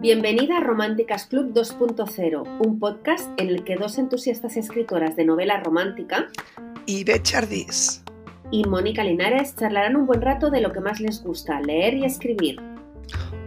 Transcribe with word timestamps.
Bienvenida 0.00 0.56
a 0.56 0.60
Románticas 0.60 1.26
Club 1.26 1.52
2.0, 1.52 2.58
un 2.66 2.80
podcast 2.80 3.28
en 3.36 3.50
el 3.50 3.62
que 3.62 3.76
dos 3.76 3.98
entusiastas 3.98 4.56
escritoras 4.56 5.14
de 5.14 5.24
novela 5.24 5.60
romántica, 5.60 6.26
Ibe 6.86 7.22
Chardis 7.22 8.02
y 8.50 8.64
Mónica 8.64 9.04
Linares 9.04 9.54
charlarán 9.54 9.94
un 9.94 10.06
buen 10.06 10.20
rato 10.20 10.50
de 10.50 10.60
lo 10.60 10.72
que 10.72 10.80
más 10.80 10.98
les 10.98 11.22
gusta, 11.22 11.60
leer 11.60 11.94
y 11.94 12.04
escribir. 12.04 12.60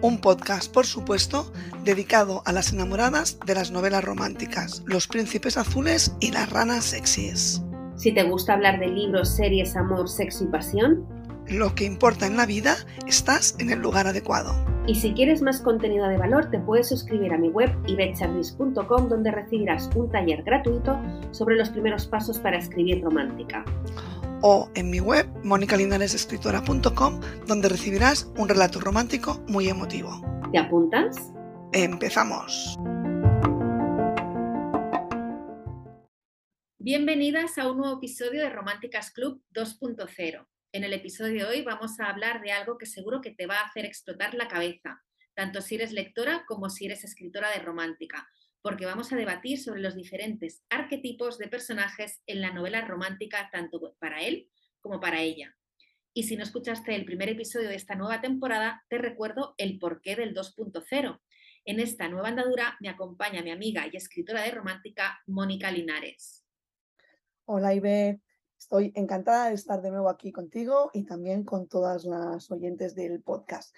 Un 0.01 0.21
podcast, 0.21 0.73
por 0.73 0.85
supuesto, 0.85 1.51
dedicado 1.83 2.43
a 2.45 2.53
las 2.53 2.71
enamoradas 2.71 3.37
de 3.45 3.55
las 3.55 3.71
novelas 3.71 4.05
románticas, 4.05 4.83
los 4.85 5.09
príncipes 5.09 5.57
azules 5.57 6.15
y 6.21 6.31
las 6.31 6.49
ranas 6.49 6.85
sexys. 6.85 7.61
Si 7.97 8.13
te 8.13 8.23
gusta 8.23 8.53
hablar 8.53 8.79
de 8.79 8.87
libros, 8.87 9.35
series, 9.35 9.75
amor, 9.75 10.09
sexo 10.09 10.45
y 10.45 10.47
pasión, 10.47 11.05
lo 11.47 11.75
que 11.75 11.85
importa 11.85 12.25
en 12.25 12.37
la 12.37 12.45
vida, 12.45 12.75
estás 13.07 13.55
en 13.59 13.69
el 13.69 13.79
lugar 13.79 14.07
adecuado. 14.07 14.53
Y 14.85 14.95
si 14.95 15.13
quieres 15.13 15.41
más 15.41 15.61
contenido 15.61 16.07
de 16.07 16.17
valor, 16.17 16.49
te 16.49 16.59
puedes 16.59 16.89
suscribir 16.89 17.33
a 17.33 17.37
mi 17.37 17.49
web 17.49 17.71
ibetcharlis.com 17.87 19.07
donde 19.07 19.31
recibirás 19.31 19.89
un 19.95 20.11
taller 20.11 20.43
gratuito 20.43 20.99
sobre 21.31 21.55
los 21.55 21.69
primeros 21.69 22.05
pasos 22.05 22.39
para 22.39 22.57
escribir 22.57 23.01
romántica. 23.01 23.63
O 24.41 24.69
en 24.75 24.89
mi 24.89 24.99
web 24.99 25.25
monicalinaresescritora.com 25.43 27.21
donde 27.47 27.69
recibirás 27.69 28.29
un 28.37 28.49
relato 28.49 28.81
romántico 28.81 29.41
muy 29.47 29.69
emotivo. 29.69 30.21
¿Te 30.51 30.59
apuntas? 30.59 31.31
Empezamos. 31.71 32.77
Bienvenidas 36.77 37.57
a 37.57 37.71
un 37.71 37.77
nuevo 37.77 37.95
episodio 37.97 38.41
de 38.41 38.49
Románticas 38.49 39.11
Club 39.11 39.41
2.0. 39.53 40.45
En 40.73 40.83
el 40.83 40.93
episodio 40.93 41.45
de 41.45 41.45
hoy 41.45 41.61
vamos 41.61 41.99
a 41.99 42.09
hablar 42.09 42.41
de 42.41 42.51
algo 42.51 42.79
que 42.79 42.87
seguro 42.87 43.21
que 43.21 43.29
te 43.29 43.45
va 43.45 43.59
a 43.59 43.67
hacer 43.67 43.85
explotar 43.85 44.33
la 44.33 44.47
cabeza, 44.47 45.03
tanto 45.35 45.61
si 45.61 45.75
eres 45.75 45.91
lectora 45.91 46.45
como 46.47 46.71
si 46.71 46.87
eres 46.87 47.03
escritora 47.03 47.51
de 47.51 47.59
romántica, 47.59 48.27
porque 48.63 48.87
vamos 48.87 49.13
a 49.13 49.15
debatir 49.15 49.59
sobre 49.59 49.81
los 49.81 49.95
diferentes 49.95 50.63
arquetipos 50.71 51.37
de 51.37 51.47
personajes 51.47 52.23
en 52.25 52.41
la 52.41 52.51
novela 52.51 52.81
romántica, 52.81 53.51
tanto 53.51 53.95
para 53.99 54.23
él 54.23 54.49
como 54.81 54.99
para 54.99 55.21
ella. 55.21 55.55
Y 56.11 56.23
si 56.23 56.35
no 56.37 56.41
escuchaste 56.41 56.95
el 56.95 57.05
primer 57.05 57.29
episodio 57.29 57.69
de 57.69 57.75
esta 57.75 57.93
nueva 57.93 58.19
temporada, 58.19 58.83
te 58.89 58.97
recuerdo 58.97 59.53
el 59.59 59.77
porqué 59.77 60.15
del 60.15 60.33
2.0. 60.33 61.21
En 61.65 61.79
esta 61.81 62.09
nueva 62.09 62.29
andadura 62.29 62.77
me 62.79 62.89
acompaña 62.89 63.43
mi 63.43 63.51
amiga 63.51 63.85
y 63.91 63.95
escritora 63.95 64.41
de 64.41 64.49
romántica, 64.49 65.21
Mónica 65.27 65.69
Linares. 65.69 66.43
Hola, 67.45 67.75
Ibe. 67.75 68.21
Estoy 68.63 68.93
encantada 68.95 69.49
de 69.49 69.55
estar 69.55 69.81
de 69.81 69.91
nuevo 69.91 70.07
aquí 70.07 70.31
contigo 70.31 70.89
y 70.93 71.03
también 71.03 71.43
con 71.43 71.67
todas 71.67 72.05
las 72.05 72.49
oyentes 72.49 72.95
del 72.95 73.21
podcast. 73.21 73.75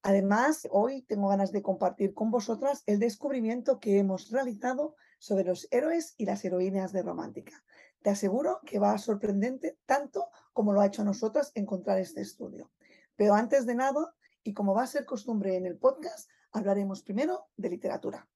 Además, 0.00 0.66
hoy 0.70 1.02
tengo 1.02 1.28
ganas 1.28 1.52
de 1.52 1.60
compartir 1.60 2.14
con 2.14 2.30
vosotras 2.30 2.84
el 2.86 2.98
descubrimiento 2.98 3.80
que 3.80 3.98
hemos 3.98 4.30
realizado 4.30 4.96
sobre 5.18 5.44
los 5.44 5.68
héroes 5.70 6.14
y 6.16 6.24
las 6.24 6.42
heroínas 6.42 6.94
de 6.94 7.02
Romántica. 7.02 7.62
Te 8.00 8.08
aseguro 8.08 8.60
que 8.64 8.78
va 8.78 8.96
sorprendente 8.96 9.78
tanto 9.84 10.30
como 10.54 10.72
lo 10.72 10.80
ha 10.80 10.86
hecho 10.86 11.02
a 11.02 11.04
nosotras 11.04 11.52
encontrar 11.54 11.98
este 11.98 12.22
estudio. 12.22 12.72
Pero 13.14 13.34
antes 13.34 13.66
de 13.66 13.74
nada, 13.74 14.14
y 14.42 14.54
como 14.54 14.72
va 14.72 14.84
a 14.84 14.86
ser 14.86 15.04
costumbre 15.04 15.54
en 15.54 15.66
el 15.66 15.76
podcast, 15.76 16.30
hablaremos 16.50 17.02
primero 17.02 17.50
de 17.58 17.68
literatura. 17.68 18.26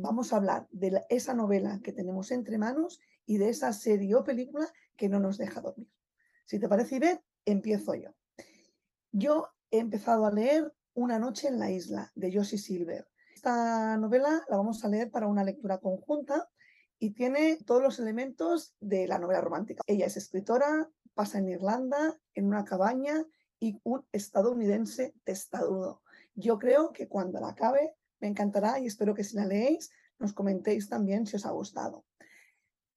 Vamos 0.00 0.32
a 0.32 0.36
hablar 0.36 0.68
de 0.70 1.04
esa 1.08 1.34
novela 1.34 1.80
que 1.82 1.92
tenemos 1.92 2.30
entre 2.30 2.56
manos 2.56 3.00
y 3.26 3.38
de 3.38 3.48
esa 3.48 3.72
serie 3.72 4.14
o 4.14 4.22
película 4.22 4.72
que 4.96 5.08
no 5.08 5.18
nos 5.18 5.38
deja 5.38 5.60
dormir. 5.60 5.90
Si 6.46 6.60
te 6.60 6.68
parece 6.68 7.00
bien, 7.00 7.20
empiezo 7.44 7.96
yo. 7.96 8.14
Yo 9.10 9.48
he 9.72 9.80
empezado 9.80 10.24
a 10.24 10.30
leer 10.30 10.72
Una 10.94 11.18
noche 11.18 11.48
en 11.48 11.58
la 11.58 11.70
isla 11.70 12.12
de 12.14 12.32
Josie 12.32 12.58
Silver. 12.58 13.08
Esta 13.34 13.96
novela 13.96 14.44
la 14.48 14.56
vamos 14.56 14.84
a 14.84 14.88
leer 14.88 15.10
para 15.10 15.26
una 15.26 15.44
lectura 15.44 15.78
conjunta 15.78 16.48
y 17.00 17.10
tiene 17.10 17.58
todos 17.66 17.82
los 17.82 17.98
elementos 17.98 18.76
de 18.80 19.08
la 19.08 19.18
novela 19.18 19.40
romántica. 19.40 19.82
Ella 19.86 20.06
es 20.06 20.16
escritora, 20.16 20.88
pasa 21.14 21.38
en 21.38 21.48
Irlanda, 21.48 22.18
en 22.34 22.46
una 22.46 22.64
cabaña 22.64 23.24
y 23.58 23.80
un 23.82 24.06
estadounidense 24.12 25.14
testarudo. 25.24 26.02
Yo 26.34 26.58
creo 26.58 26.92
que 26.92 27.08
cuando 27.08 27.40
la 27.40 27.48
acabe 27.48 27.96
me 28.20 28.28
encantará 28.28 28.78
y 28.78 28.86
espero 28.86 29.14
que 29.14 29.24
si 29.24 29.36
la 29.36 29.46
leéis 29.46 29.90
nos 30.18 30.32
comentéis 30.32 30.88
también 30.88 31.26
si 31.26 31.36
os 31.36 31.46
ha 31.46 31.50
gustado. 31.50 32.04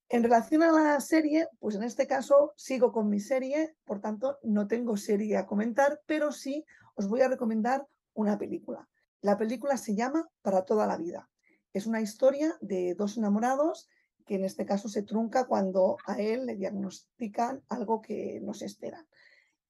En 0.10 0.24
relación 0.24 0.62
a 0.64 0.72
la 0.72 1.00
serie, 1.00 1.48
pues 1.60 1.76
en 1.76 1.84
este 1.84 2.06
caso 2.06 2.54
sigo 2.58 2.92
con 2.92 3.10
mi 3.10 3.20
serie, 3.20 3.76
por 3.86 4.02
tanto 4.02 4.40
no 4.44 4.68
tengo 4.68 4.98
serie 4.98 5.38
a 5.38 5.46
comentar, 5.46 6.02
pero 6.06 6.32
sí 6.32 6.66
os 6.96 7.08
voy 7.08 7.22
a 7.22 7.30
recomendar 7.30 7.88
una 8.14 8.38
película. 8.38 8.90
La 9.22 9.38
película 9.38 9.78
se 9.78 9.96
llama 9.96 10.30
Para 10.42 10.66
toda 10.66 10.86
la 10.86 10.98
vida. 10.98 11.30
Es 11.74 11.86
una 11.86 12.02
historia 12.02 12.58
de 12.60 12.96
dos 12.96 13.18
enamorados 13.18 13.88
que 14.26 14.36
en 14.36 14.44
este 14.44 14.66
caso 14.66 14.90
se 14.90 15.04
trunca 15.04 15.46
cuando 15.46 15.98
a 16.06 16.20
él 16.20 16.46
le 16.46 16.56
diagnostican 16.56 17.64
algo 17.70 18.02
que 18.02 18.40
no 18.42 18.54
se 18.54 18.66
espera. 18.66 19.06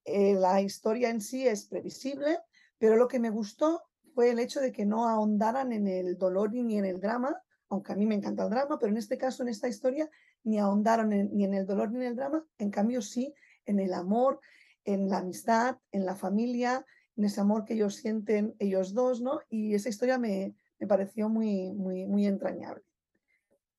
Eh, 0.06 0.34
la 0.34 0.62
historia 0.62 1.10
en 1.10 1.22
sí 1.22 1.48
es 1.48 1.66
previsible, 1.66 2.40
pero 2.80 2.96
lo 2.96 3.08
que 3.08 3.20
me 3.20 3.30
gustó 3.30 3.84
fue 4.14 4.32
el 4.32 4.40
hecho 4.40 4.60
de 4.60 4.72
que 4.72 4.86
no 4.86 5.08
ahondaran 5.08 5.72
en 5.72 5.88
el 5.88 6.18
dolor 6.18 6.54
ni 6.54 6.78
en 6.78 6.86
el 6.86 7.00
drama, 7.00 7.42
aunque 7.70 7.94
a 7.94 7.96
mí 7.96 8.06
me 8.06 8.16
encanta 8.16 8.44
el 8.44 8.50
drama, 8.50 8.78
pero 8.80 8.92
en 8.92 8.98
este 8.98 9.18
caso, 9.18 9.44
en 9.44 9.50
esta 9.50 9.68
historia, 9.68 10.10
ni 10.44 10.60
ahondaron 10.60 11.10
ni 11.10 11.44
en 11.44 11.54
el 11.54 11.66
dolor 11.66 11.92
ni 11.92 11.98
en 11.98 12.04
el 12.04 12.16
drama, 12.16 12.46
en 12.58 12.70
cambio 12.72 13.02
sí 13.02 13.34
en 13.66 13.80
el 13.80 13.94
amor, 13.94 14.40
en 14.84 15.10
la 15.10 15.20
amistad, 15.20 15.78
en 15.92 16.06
la 16.06 16.16
familia, 16.16 16.86
en 17.16 17.26
ese 17.26 17.42
amor 17.42 17.66
que 17.66 17.74
ellos 17.74 17.96
sienten 17.96 18.56
ellos 18.60 18.94
dos, 18.94 19.22
¿no? 19.22 19.40
Y 19.50 19.76
esa 19.76 19.90
historia 19.90 20.18
me, 20.18 20.56
me 20.80 20.88
pareció 20.88 21.30
muy, 21.30 21.72
muy, 21.72 22.06
muy 22.06 22.26
entrañable. 22.26 22.84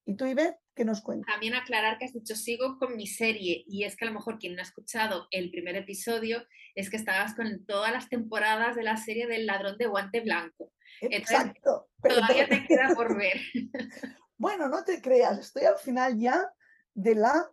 ¿Y 0.05 0.15
tú, 0.15 0.27
Ivette, 0.27 0.59
qué 0.75 0.85
nos 0.85 1.03
cuentas? 1.03 1.33
También 1.33 1.55
aclarar 1.55 1.99
que 1.99 2.05
has 2.07 2.13
dicho 2.13 2.35
sigo 2.35 2.79
con 2.79 2.97
mi 2.97 3.07
serie 3.07 3.65
y 3.67 3.85
es 3.85 3.97
que 3.97 4.05
a 4.05 4.09
lo 4.09 4.15
mejor 4.15 4.39
quien 4.39 4.55
no 4.55 4.61
ha 4.61 4.65
escuchado 4.65 5.29
el 5.31 5.51
primer 5.51 5.77
episodio 5.77 6.45
es 6.75 6.91
que 6.91 6.97
estabas 6.97 7.35
con 7.35 7.65
todas 7.67 7.93
las 7.93 8.09
temporadas 8.09 8.77
de 8.77 8.83
la 8.83 8.97
serie 8.97 9.27
del 9.27 9.47
ladrón 9.47 9.77
de 9.79 9.87
guante 9.87 10.21
blanco. 10.21 10.73
Exacto. 11.01 11.89
todavía 12.03 12.49
te 12.49 12.67
queda 12.67 12.95
por 12.95 13.17
ver. 13.17 13.41
Bueno, 14.39 14.67
no 14.67 14.83
te 14.83 15.01
creas, 15.01 15.39
estoy 15.39 15.67
al 15.67 15.79
final 15.79 16.19
ya 16.19 16.53
de 16.95 17.15
la 17.15 17.49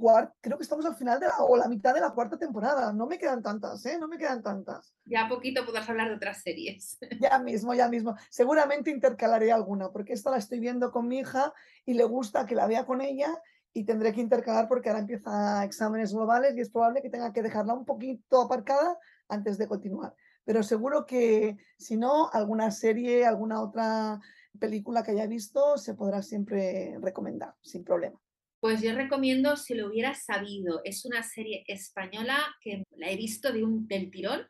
cuarta, 0.00 0.34
creo 0.40 0.56
que 0.56 0.64
estamos 0.64 0.84
al 0.86 0.96
final 0.96 1.20
de 1.20 1.26
la, 1.26 1.38
o 1.40 1.56
la 1.56 1.68
mitad 1.68 1.94
de 1.94 2.00
la 2.00 2.10
cuarta 2.10 2.38
temporada. 2.38 2.92
No 2.92 3.06
me 3.06 3.18
quedan 3.18 3.42
tantas, 3.42 3.84
¿eh? 3.86 3.98
No 4.00 4.08
me 4.08 4.18
quedan 4.18 4.42
tantas. 4.42 4.94
Ya 5.04 5.28
poquito 5.28 5.64
podrás 5.64 5.88
hablar 5.88 6.08
de 6.08 6.16
otras 6.16 6.42
series. 6.42 6.98
Ya 7.20 7.38
mismo, 7.38 7.74
ya 7.74 7.88
mismo. 7.88 8.16
Seguramente 8.30 8.90
intercalaré 8.90 9.52
alguna, 9.52 9.90
porque 9.92 10.14
esta 10.14 10.30
la 10.30 10.38
estoy 10.38 10.58
viendo 10.58 10.90
con 10.90 11.06
mi 11.06 11.18
hija 11.18 11.52
y 11.84 11.94
le 11.94 12.04
gusta 12.04 12.46
que 12.46 12.54
la 12.54 12.66
vea 12.66 12.86
con 12.86 13.02
ella 13.02 13.40
y 13.72 13.84
tendré 13.84 14.12
que 14.12 14.20
intercalar 14.20 14.68
porque 14.68 14.88
ahora 14.88 15.00
empieza 15.00 15.64
exámenes 15.64 16.12
globales 16.12 16.56
y 16.56 16.60
es 16.60 16.70
probable 16.70 17.02
que 17.02 17.10
tenga 17.10 17.32
que 17.32 17.42
dejarla 17.42 17.74
un 17.74 17.84
poquito 17.84 18.40
aparcada 18.40 18.98
antes 19.28 19.58
de 19.58 19.68
continuar. 19.68 20.14
Pero 20.44 20.62
seguro 20.62 21.06
que 21.06 21.58
si 21.78 21.96
no, 21.96 22.30
alguna 22.32 22.70
serie, 22.70 23.26
alguna 23.26 23.60
otra 23.60 24.20
película 24.58 25.02
que 25.02 25.12
haya 25.12 25.26
visto 25.26 25.78
se 25.78 25.94
podrá 25.94 26.22
siempre 26.22 26.96
recomendar, 27.00 27.54
sin 27.60 27.84
problema. 27.84 28.18
Pues 28.60 28.82
yo 28.82 28.94
recomiendo 28.94 29.56
Si 29.56 29.74
lo 29.74 29.88
hubieras 29.88 30.24
sabido. 30.24 30.80
Es 30.84 31.04
una 31.04 31.22
serie 31.22 31.64
española 31.66 32.38
que 32.60 32.84
la 32.96 33.10
he 33.10 33.16
visto 33.16 33.52
de 33.52 33.64
un, 33.64 33.88
del 33.88 34.10
tirón 34.10 34.46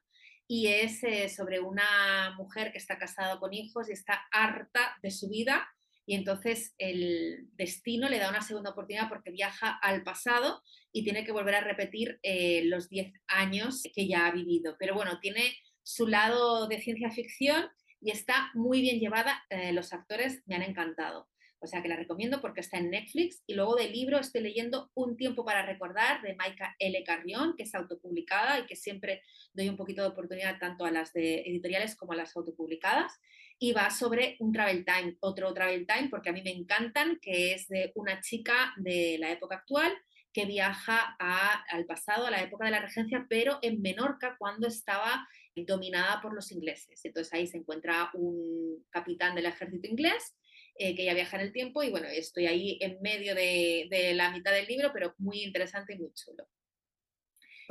y 0.48 0.66
es 0.66 1.04
eh, 1.04 1.28
sobre 1.28 1.60
una 1.60 2.34
mujer 2.36 2.72
que 2.72 2.78
está 2.78 2.98
casada 2.98 3.38
con 3.38 3.54
hijos 3.54 3.88
y 3.88 3.92
está 3.92 4.26
harta 4.32 4.96
de 5.00 5.12
su 5.12 5.28
vida 5.28 5.68
y 6.10 6.14
entonces 6.16 6.74
el 6.78 7.46
destino 7.52 8.08
le 8.08 8.18
da 8.18 8.30
una 8.30 8.42
segunda 8.42 8.70
oportunidad 8.70 9.08
porque 9.08 9.30
viaja 9.30 9.78
al 9.80 10.02
pasado 10.02 10.60
y 10.92 11.04
tiene 11.04 11.24
que 11.24 11.30
volver 11.30 11.54
a 11.54 11.60
repetir 11.60 12.18
eh, 12.24 12.62
los 12.64 12.88
10 12.88 13.12
años 13.28 13.84
que 13.94 14.08
ya 14.08 14.26
ha 14.26 14.32
vivido. 14.32 14.74
Pero 14.76 14.94
bueno, 14.94 15.20
tiene 15.20 15.56
su 15.84 16.08
lado 16.08 16.66
de 16.66 16.80
ciencia 16.80 17.12
ficción 17.12 17.68
y 18.00 18.10
está 18.10 18.50
muy 18.54 18.80
bien 18.80 18.98
llevada. 18.98 19.44
Eh, 19.50 19.72
los 19.72 19.92
actores 19.92 20.42
me 20.46 20.56
han 20.56 20.62
encantado. 20.62 21.28
O 21.60 21.66
sea 21.66 21.82
que 21.82 21.88
la 21.88 21.96
recomiendo 21.96 22.40
porque 22.40 22.60
está 22.60 22.78
en 22.78 22.90
Netflix. 22.90 23.42
Y 23.46 23.54
luego 23.54 23.76
del 23.76 23.92
libro 23.92 24.18
estoy 24.18 24.40
leyendo 24.40 24.90
Un 24.94 25.16
tiempo 25.16 25.44
para 25.44 25.64
recordar 25.64 26.22
de 26.22 26.34
Maika 26.34 26.74
L. 26.78 27.04
Carrión, 27.04 27.54
que 27.56 27.64
es 27.64 27.74
autopublicada 27.74 28.60
y 28.60 28.66
que 28.66 28.76
siempre 28.76 29.22
doy 29.52 29.68
un 29.68 29.76
poquito 29.76 30.02
de 30.02 30.08
oportunidad 30.08 30.58
tanto 30.58 30.84
a 30.84 30.90
las 30.90 31.12
de 31.12 31.42
editoriales 31.42 31.96
como 31.96 32.12
a 32.12 32.16
las 32.16 32.34
autopublicadas. 32.36 33.20
Y 33.58 33.72
va 33.72 33.90
sobre 33.90 34.36
un 34.40 34.52
travel 34.52 34.86
time, 34.86 35.16
otro 35.20 35.52
travel 35.52 35.86
time, 35.86 36.08
porque 36.08 36.30
a 36.30 36.32
mí 36.32 36.40
me 36.42 36.50
encantan, 36.50 37.18
que 37.20 37.52
es 37.52 37.68
de 37.68 37.92
una 37.94 38.20
chica 38.22 38.72
de 38.78 39.18
la 39.18 39.30
época 39.30 39.56
actual 39.56 39.92
que 40.32 40.46
viaja 40.46 41.16
al 41.18 41.84
pasado, 41.86 42.26
a 42.26 42.30
la 42.30 42.40
época 42.40 42.64
de 42.64 42.70
la 42.70 42.80
regencia, 42.80 43.26
pero 43.28 43.58
en 43.62 43.82
Menorca 43.82 44.36
cuando 44.38 44.68
estaba 44.68 45.28
dominada 45.66 46.20
por 46.22 46.32
los 46.32 46.52
ingleses. 46.52 47.04
Entonces 47.04 47.34
ahí 47.34 47.46
se 47.46 47.58
encuentra 47.58 48.10
un 48.14 48.84
capitán 48.90 49.34
del 49.34 49.46
ejército 49.46 49.88
inglés 49.88 50.36
eh, 50.76 50.94
que 50.94 51.04
ya 51.04 51.14
viaja 51.14 51.36
en 51.36 51.42
el 51.42 51.52
tiempo 51.52 51.82
y 51.82 51.90
bueno, 51.90 52.08
estoy 52.08 52.46
ahí 52.46 52.78
en 52.80 53.00
medio 53.00 53.34
de, 53.34 54.12
la 54.14 54.30
mitad 54.30 54.52
del 54.52 54.66
libro, 54.66 54.90
pero 54.92 55.14
muy 55.18 55.42
interesante 55.42 55.94
y 55.94 55.98
muy 55.98 56.12
chulo. 56.14 56.48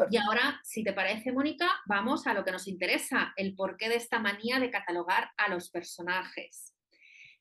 Y 0.10 0.16
ahora, 0.16 0.62
si 0.64 0.82
te 0.84 0.94
parece, 0.94 1.34
Mónica, 1.34 1.70
vamos 1.86 2.26
a 2.26 2.34
lo 2.34 2.46
que 2.46 2.54
nos 2.54 2.68
interesa, 2.68 3.34
el 3.36 3.54
porqué 3.54 3.90
de 3.90 3.96
esta 3.96 4.20
manía 4.20 4.58
de 4.60 4.70
catalogar 4.70 5.32
a 5.36 5.50
los 5.50 5.70
personajes. 5.70 6.74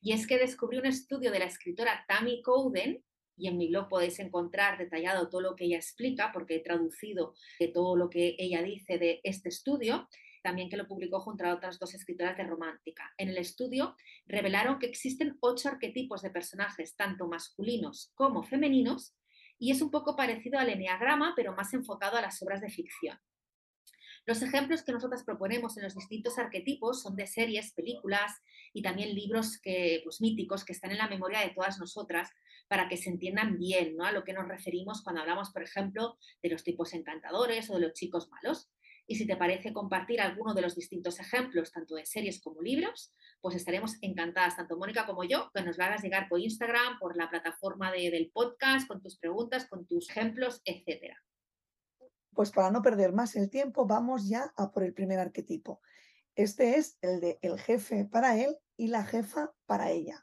Y 0.00 0.12
es 0.12 0.26
que 0.26 0.38
descubrí 0.38 0.78
un 0.78 0.86
estudio 0.86 1.30
de 1.30 1.38
la 1.38 1.44
escritora 1.44 2.04
Tammy 2.08 2.42
Cowden, 2.42 3.04
y 3.36 3.46
en 3.46 3.56
mi 3.56 3.68
blog 3.68 3.88
podéis 3.88 4.18
encontrar 4.18 4.76
detallado 4.76 5.28
todo 5.28 5.40
lo 5.40 5.54
que 5.54 5.66
ella 5.66 5.76
explica, 5.76 6.32
porque 6.32 6.56
he 6.56 6.60
traducido 6.60 7.34
todo 7.72 7.96
lo 7.96 8.10
que 8.10 8.34
ella 8.38 8.62
dice 8.62 8.98
de 8.98 9.20
este 9.22 9.48
estudio, 9.50 10.08
también 10.42 10.68
que 10.68 10.76
lo 10.76 10.86
publicó 10.86 11.20
junto 11.20 11.44
a 11.44 11.54
otras 11.54 11.78
dos 11.78 11.94
escritoras 11.94 12.36
de 12.36 12.44
romántica. 12.44 13.12
En 13.18 13.28
el 13.28 13.38
estudio 13.38 13.96
revelaron 14.26 14.78
que 14.78 14.86
existen 14.86 15.36
ocho 15.40 15.68
arquetipos 15.68 16.22
de 16.22 16.30
personajes, 16.30 16.96
tanto 16.96 17.26
masculinos 17.28 18.12
como 18.14 18.42
femeninos, 18.42 19.14
y 19.58 19.72
es 19.72 19.82
un 19.82 19.90
poco 19.90 20.16
parecido 20.16 20.58
al 20.58 20.70
eneagrama, 20.70 21.34
pero 21.36 21.54
más 21.54 21.74
enfocado 21.74 22.16
a 22.16 22.22
las 22.22 22.40
obras 22.42 22.60
de 22.60 22.70
ficción. 22.70 23.18
Los 24.28 24.42
ejemplos 24.42 24.82
que 24.82 24.92
nosotras 24.92 25.24
proponemos 25.24 25.78
en 25.78 25.84
los 25.84 25.94
distintos 25.94 26.38
arquetipos 26.38 27.00
son 27.00 27.16
de 27.16 27.26
series, 27.26 27.72
películas 27.72 28.32
y 28.74 28.82
también 28.82 29.14
libros 29.14 29.58
que, 29.58 30.02
pues, 30.04 30.20
míticos 30.20 30.66
que 30.66 30.74
están 30.74 30.90
en 30.90 30.98
la 30.98 31.08
memoria 31.08 31.40
de 31.40 31.50
todas 31.50 31.78
nosotras 31.78 32.30
para 32.68 32.88
que 32.88 32.98
se 32.98 33.08
entiendan 33.08 33.58
bien 33.58 33.96
¿no? 33.96 34.04
a 34.04 34.12
lo 34.12 34.24
que 34.24 34.34
nos 34.34 34.46
referimos 34.46 35.02
cuando 35.02 35.22
hablamos, 35.22 35.50
por 35.50 35.62
ejemplo, 35.62 36.18
de 36.42 36.50
los 36.50 36.62
tipos 36.62 36.92
encantadores 36.92 37.70
o 37.70 37.74
de 37.76 37.86
los 37.86 37.94
chicos 37.94 38.28
malos. 38.28 38.70
Y 39.10 39.14
si 39.14 39.26
te 39.26 39.38
parece 39.38 39.72
compartir 39.72 40.20
alguno 40.20 40.52
de 40.52 40.60
los 40.60 40.74
distintos 40.76 41.18
ejemplos, 41.18 41.72
tanto 41.72 41.94
de 41.94 42.04
series 42.04 42.42
como 42.42 42.60
libros, 42.60 43.14
pues 43.40 43.56
estaremos 43.56 43.96
encantadas, 44.02 44.56
tanto 44.56 44.76
Mónica 44.76 45.06
como 45.06 45.24
yo, 45.24 45.50
que 45.54 45.62
nos 45.62 45.78
lo 45.78 45.84
hagas 45.84 46.02
llegar 46.02 46.28
por 46.28 46.40
Instagram, 46.40 46.98
por 47.00 47.16
la 47.16 47.30
plataforma 47.30 47.90
del 47.90 48.30
podcast, 48.34 48.86
con 48.86 49.00
tus 49.00 49.18
preguntas, 49.18 49.66
con 49.66 49.86
tus 49.86 50.10
ejemplos, 50.10 50.60
etcétera. 50.62 51.16
Pues 52.34 52.50
para 52.50 52.70
no 52.70 52.82
perder 52.82 53.14
más 53.14 53.34
el 53.34 53.48
tiempo, 53.48 53.86
vamos 53.86 54.28
ya 54.28 54.52
a 54.58 54.70
por 54.70 54.84
el 54.84 54.92
primer 54.92 55.18
arquetipo. 55.18 55.80
Este 56.34 56.76
es 56.76 56.98
el 57.00 57.20
de 57.20 57.38
el 57.40 57.58
jefe 57.58 58.04
para 58.04 58.38
él 58.38 58.58
y 58.76 58.88
la 58.88 59.04
jefa 59.06 59.54
para 59.64 59.90
ella. 59.90 60.22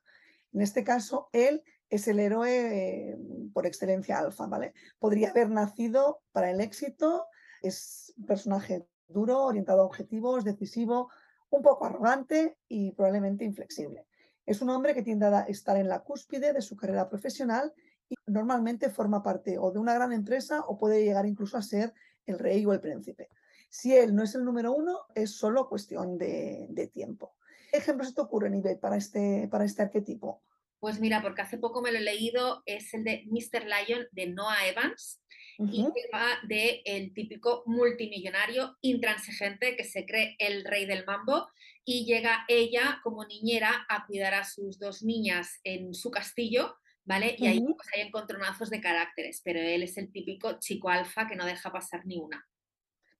En 0.54 0.62
este 0.62 0.84
caso, 0.84 1.28
él 1.34 1.64
es 1.90 2.08
el 2.08 2.20
héroe 2.20 3.18
por 3.52 3.66
excelencia 3.66 4.20
alfa, 4.20 4.46
¿vale? 4.46 4.74
Podría 5.00 5.32
haber 5.32 5.50
nacido 5.50 6.22
para 6.32 6.52
el 6.52 6.62
éxito, 6.62 7.26
es 7.68 8.14
un 8.18 8.26
personaje 8.26 8.88
duro, 9.08 9.44
orientado 9.44 9.82
a 9.82 9.86
objetivos, 9.86 10.44
decisivo, 10.44 11.10
un 11.50 11.62
poco 11.62 11.86
arrogante 11.86 12.58
y 12.68 12.92
probablemente 12.92 13.46
inflexible. 13.46 14.06
Es 14.46 14.62
un 14.62 14.70
hombre 14.70 14.94
que 14.94 15.04
tiende 15.04 15.26
a 15.26 15.42
estar 15.42 15.78
en 15.78 15.88
la 15.88 16.02
cúspide 16.02 16.54
de 16.54 16.62
su 16.62 16.76
carrera 16.76 17.10
profesional 17.10 17.74
y 18.10 18.16
normalmente 18.28 18.90
forma 18.90 19.24
parte 19.24 19.58
o 19.58 19.72
de 19.72 19.80
una 19.80 19.94
gran 19.94 20.12
empresa 20.14 20.62
o 20.62 20.78
puede 20.78 21.04
llegar 21.04 21.26
incluso 21.26 21.58
a 21.58 21.62
ser 21.62 21.94
el 22.26 22.38
rey 22.38 22.66
o 22.66 22.74
el 22.74 22.80
príncipe. 22.80 23.30
Si 23.70 23.96
él 23.96 24.16
no 24.16 24.24
es 24.24 24.36
el 24.36 24.46
número 24.46 24.74
uno, 24.74 25.00
es 25.16 25.32
solo 25.32 25.68
cuestión 25.68 26.18
de, 26.18 26.90
tiempo. 26.94 27.36
¿Qué 27.72 27.80
ejemplos 27.80 28.14
te 28.14 28.22
ocurren, 28.22 28.54
Ivette, 28.54 28.80
para 28.80 28.96
este, 28.96 29.48
para 29.50 29.66
este 29.66 29.82
arquetipo? 29.82 30.44
Pues 30.80 31.00
mira, 31.00 31.22
porque 31.22 31.42
hace 31.42 31.58
poco 31.58 31.82
me 31.82 31.92
lo 31.92 31.98
he 31.98 32.02
leído, 32.02 32.62
es 32.66 32.94
el 32.94 33.04
de 33.04 33.24
Mr. 33.26 33.64
Lion 33.66 34.06
de 34.12 34.28
Noah 34.28 34.68
Evans 34.68 35.20
y 35.58 35.84
que 35.84 36.10
va 36.14 36.26
de 36.48 36.82
el 36.86 37.14
típico 37.14 37.64
multimillonario 37.66 38.78
intransigente 38.82 39.76
que 39.76 39.84
se 39.84 40.06
cree 40.06 40.36
el 40.40 40.66
rey 40.66 40.86
del 40.86 41.06
mambo 41.06 41.48
y 41.84 42.06
llega 42.06 42.46
ella 42.48 43.00
como 43.04 43.26
niñera 43.26 43.86
a 43.90 44.06
cuidar 44.06 44.34
a 44.34 44.44
sus 44.44 44.80
dos 44.80 45.04
niñas 45.04 45.60
en 45.64 45.94
su 45.94 46.12
castillo, 46.12 46.76
¿vale? 47.04 47.36
Y 47.38 47.48
ahí 47.48 47.62
pues, 47.62 47.88
hay 47.96 48.02
encontronazos 48.02 48.70
de 48.70 48.82
caracteres, 48.82 49.42
pero 49.44 49.60
él 49.60 49.84
es 49.84 49.98
el 49.98 50.12
típico 50.12 50.60
chico 50.60 50.90
alfa 50.90 51.28
que 51.28 51.36
no 51.36 51.46
deja 51.46 51.72
pasar 51.72 52.06
ni 52.06 52.18
una. 52.18 52.46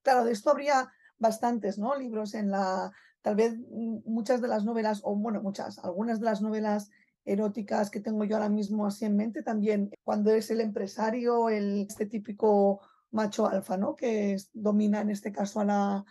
Claro, 0.02 0.26
de 0.26 0.34
esto 0.34 0.50
habría 0.50 0.92
bastantes, 1.18 1.78
¿no? 1.78 1.96
Libros 1.96 2.34
en 2.34 2.52
la, 2.52 2.92
tal 3.22 3.36
vez 3.36 3.56
muchas 4.06 4.42
de 4.42 4.48
las 4.48 4.66
novelas, 4.66 5.02
o 5.04 5.16
bueno, 5.16 5.42
muchas, 5.42 5.80
algunas 5.80 6.20
de 6.20 6.26
las 6.26 6.42
novelas 6.42 6.92
eróticas 7.26 7.90
que 7.90 8.00
tengo 8.00 8.24
yo 8.24 8.36
ahora 8.36 8.50
mismo 8.50 8.86
así 8.86 9.06
en 9.06 9.18
mente, 9.18 9.42
también 9.42 9.92
cuando 10.04 10.32
es 10.32 10.52
el 10.52 10.62
empresario, 10.62 11.50
el, 11.50 11.88
este 11.90 12.06
típico 12.06 12.82
macho 13.12 13.48
alfa, 13.48 13.78
¿no? 13.78 13.96
Que 13.96 14.38
domina 14.54 15.02
en 15.02 15.10
este 15.10 15.32
caso 15.32 15.60
a 15.60 15.66
la, 15.66 16.06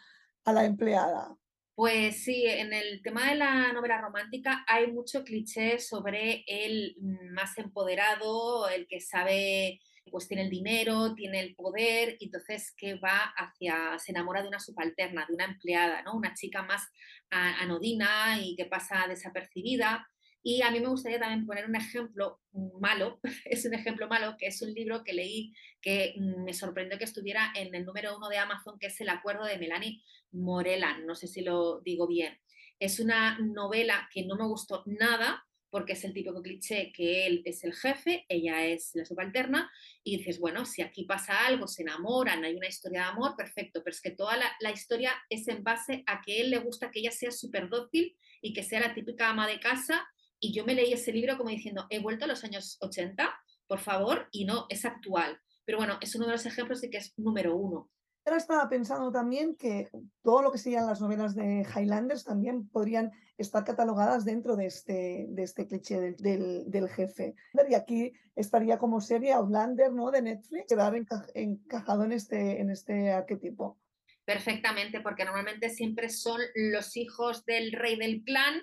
a 0.45 0.53
la 0.53 0.65
empleada. 0.65 1.37
Pues 1.77 2.23
sí, 2.23 2.45
en 2.47 2.73
el 2.73 3.03
tema 3.03 3.31
de 3.31 3.35
la 3.35 3.73
novela 3.73 4.01
romántica 4.01 4.65
hay 4.69 4.93
mucho 4.93 5.25
cliché 5.25 5.81
sobre 5.81 6.45
el 6.47 6.97
más 7.33 7.59
empoderado, 7.59 8.69
el 8.69 8.87
que 8.87 9.01
sabe, 9.01 9.81
pues 10.09 10.29
tiene 10.29 10.45
el 10.45 10.51
dinero, 10.51 11.15
tiene 11.15 11.41
el 11.41 11.57
poder, 11.57 12.17
y 12.21 12.27
entonces 12.27 12.73
que 12.77 12.95
va 12.95 13.35
hacia, 13.37 13.99
se 13.99 14.13
enamora 14.13 14.43
de 14.43 14.49
una 14.49 14.61
subalterna, 14.61 15.27
de 15.27 15.35
una 15.35 15.47
empleada, 15.47 16.03
¿no? 16.03 16.15
Una 16.15 16.33
chica 16.35 16.63
más 16.63 16.83
anodina 17.31 18.39
y 18.41 18.55
que 18.55 18.67
pasa 18.67 19.07
desapercibida. 19.09 20.09
Y 20.46 20.61
a 20.61 20.70
mí 20.70 20.79
me 20.79 20.88
gustaría 20.88 21.19
también 21.19 21.46
poner 21.46 21.64
un 21.64 21.75
ejemplo 21.75 22.38
malo, 22.79 23.19
es 23.46 23.64
un 23.64 23.73
ejemplo 23.73 24.08
malo, 24.08 24.37
que 24.38 24.49
es 24.49 24.61
un 24.61 24.75
libro 24.75 25.02
que 25.02 25.14
leí 25.14 25.55
que 25.81 26.14
me 26.19 26.52
sorprendió 26.52 26.99
que 26.99 27.05
estuviera 27.05 27.50
en 27.56 27.75
el 27.75 27.87
número 27.87 28.14
uno 28.14 28.29
de 28.29 28.37
Amazon, 28.37 28.79
que 28.79 28.88
es 28.88 29.00
El 29.00 29.08
acuerdo 29.08 29.46
de 29.46 29.56
Melanie 29.56 30.02
Morelan, 30.32 31.06
no 31.06 31.14
sé 31.14 31.29
si 31.29 31.41
lo 31.41 31.81
digo 31.81 32.06
bien. 32.06 32.38
Es 32.79 33.00
una 33.00 33.38
novela 33.38 34.06
que 34.12 34.26
no 34.26 34.37
me 34.37 34.46
gustó 34.46 34.82
nada, 34.85 35.43
porque 35.70 35.94
es 35.94 36.05
el 36.05 36.12
típico 36.12 36.43
cliché 36.43 36.93
que 36.93 37.26
él 37.26 37.41
es 37.46 37.64
el 37.64 37.73
jefe, 37.73 38.26
ella 38.29 38.67
es 38.67 38.91
la 38.93 39.06
subalterna, 39.06 39.73
y 40.02 40.19
dices, 40.19 40.38
bueno, 40.41 40.67
si 40.67 40.82
aquí 40.82 41.05
pasa 41.05 41.46
algo, 41.46 41.67
se 41.69 41.82
enamoran, 41.82 42.44
hay 42.44 42.55
una 42.55 42.69
historia 42.69 43.00
de 43.00 43.06
amor, 43.06 43.35
perfecto, 43.35 43.81
pero 43.82 43.94
es 43.94 44.02
que 44.02 44.11
toda 44.11 44.37
la, 44.37 44.52
la 44.61 44.73
historia 44.73 45.14
es 45.31 45.49
en 45.49 45.64
base 45.64 46.05
a 46.06 46.20
que 46.20 46.43
él 46.43 46.50
le 46.50 46.58
gusta 46.58 46.91
que 46.91 47.00
ella 47.00 47.12
sea 47.12 47.31
súper 47.31 47.70
dócil 47.70 48.14
y 48.43 48.52
que 48.52 48.62
sea 48.62 48.81
la 48.81 48.94
típica 48.94 49.31
ama 49.31 49.49
de 49.49 49.58
casa 49.58 50.06
y 50.44 50.52
yo 50.52 50.67
me 50.67 50.75
leí 50.75 50.93
ese 50.93 51.11
libro 51.11 51.38
como 51.38 51.49
diciendo, 51.49 51.87
he 51.88 52.00
vuelto 52.00 52.26
a 52.26 52.29
los 52.29 52.44
años 52.44 52.76
80, 52.82 53.35
por 53.67 53.81
favor, 53.81 54.29
y 54.31 54.44
no, 54.44 54.67
es 54.69 54.85
actual. 54.85 55.41
Pero 55.64 55.79
bueno, 55.79 55.96
es 56.02 56.14
uno 56.14 56.26
de 56.26 56.32
los 56.32 56.44
ejemplos 56.44 56.82
de 56.82 56.91
que 56.91 56.99
es 56.99 57.14
número 57.17 57.56
uno. 57.56 57.88
Ahora 58.26 58.37
estaba 58.37 58.69
pensando 58.69 59.11
también 59.11 59.56
que 59.56 59.88
todo 60.23 60.43
lo 60.43 60.52
que 60.52 60.58
serían 60.58 60.87
las 60.87 61.00
novelas 61.00 61.35
de 61.35 61.67
Highlanders 61.75 62.25
también 62.25 62.69
podrían 62.69 63.11
estar 63.38 63.64
catalogadas 63.64 64.26
dentro 64.26 64.55
de 64.55 64.67
este, 64.67 65.26
de 65.31 65.43
este 65.43 65.67
cliché 65.67 66.14
del, 66.19 66.70
del, 66.70 66.88
jefe. 66.91 67.35
Y 67.67 67.75
aquí 67.75 68.12
estaría 68.37 68.79
como 68.79 69.00
serie 69.00 69.32
Outlander 69.32 69.93
¿no? 69.94 70.11
de 70.11 70.20
Netflix, 70.20 70.67
quedar 70.69 70.94
encajado 71.35 72.05
en 72.05 72.12
este, 72.12 72.61
en 72.61 72.69
este 72.69 73.12
arquetipo. 73.12 73.79
Perfectamente, 74.26 75.00
porque 75.00 75.25
normalmente 75.25 75.70
siempre 75.70 76.10
son 76.10 76.41
los 76.55 76.98
hijos 76.98 77.46
del 77.46 77.72
rey 77.72 77.96
del 77.96 78.22
clan 78.24 78.63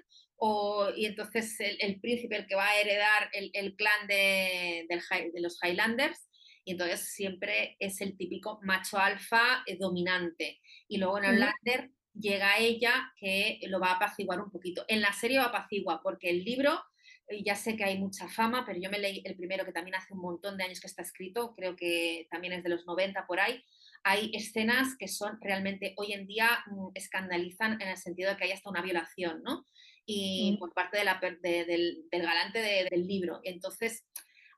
y 0.95 1.05
entonces 1.05 1.55
el, 1.59 1.99
príncipe 1.99 2.35
el 2.35 2.47
que 2.47 2.55
va 2.55 2.67
a 2.67 2.79
heredar 2.79 3.29
el, 3.33 3.75
clan 3.75 4.07
de, 4.07 4.87
los 5.35 5.59
Highlanders, 5.63 6.27
y 6.63 6.71
entonces 6.71 7.13
siempre 7.13 7.75
es 7.79 8.01
el 8.01 8.17
típico 8.17 8.59
macho 8.63 8.97
alfa 8.97 9.63
eh, 9.65 9.77
dominante. 9.77 10.59
Y 10.87 10.97
luego 10.97 11.17
en 11.17 11.25
Outlander 11.25 11.91
llega 12.13 12.57
ella 12.57 13.11
que 13.17 13.59
lo 13.67 13.79
va 13.79 13.91
a 13.91 13.95
apaciguar 13.95 14.39
un 14.41 14.51
poquito. 14.51 14.85
En 14.87 15.01
la 15.01 15.13
serie 15.13 15.37
va 15.37 15.45
a 15.45 15.49
apaciguar 15.49 15.99
porque 16.03 16.29
el 16.29 16.43
libro, 16.43 16.79
eh, 17.27 17.43
ya 17.43 17.55
sé 17.55 17.75
que 17.75 17.83
hay 17.83 17.97
mucha 17.97 18.27
fama, 18.27 18.63
pero 18.65 18.79
yo 18.79 18.89
me 18.89 18.99
leí 18.99 19.21
el 19.25 19.35
primero 19.35 19.65
que 19.65 19.71
también 19.71 19.95
hace 19.95 20.13
un 20.13 20.21
montón 20.21 20.57
de 20.57 20.63
años 20.63 20.79
que 20.79 20.87
está 20.87 21.01
escrito, 21.01 21.53
creo 21.55 21.75
que 21.75 22.27
también 22.29 22.53
es 22.53 22.63
de 22.63 22.69
los 22.69 22.85
90 22.85 23.25
por 23.25 23.39
ahí. 23.39 23.63
Hay 24.03 24.31
escenas 24.33 24.95
que 24.97 25.07
son 25.07 25.39
realmente 25.41 25.93
hoy 25.97 26.13
en 26.13 26.25
día 26.25 26.63
mm, 26.67 26.89
escandalizan 26.95 27.81
en 27.81 27.89
el 27.89 27.97
sentido 27.97 28.31
de 28.31 28.37
que 28.37 28.45
hay 28.45 28.51
hasta 28.51 28.69
una 28.69 28.81
violación, 28.81 29.41
¿no? 29.43 29.65
Y 30.13 30.57
por 30.57 30.73
parte 30.73 30.97
de 30.97 31.03
la, 31.03 31.19
del, 31.19 32.07
galante 32.11 32.59
del 32.59 33.07
libro. 33.07 33.39
Entonces, 33.43 34.05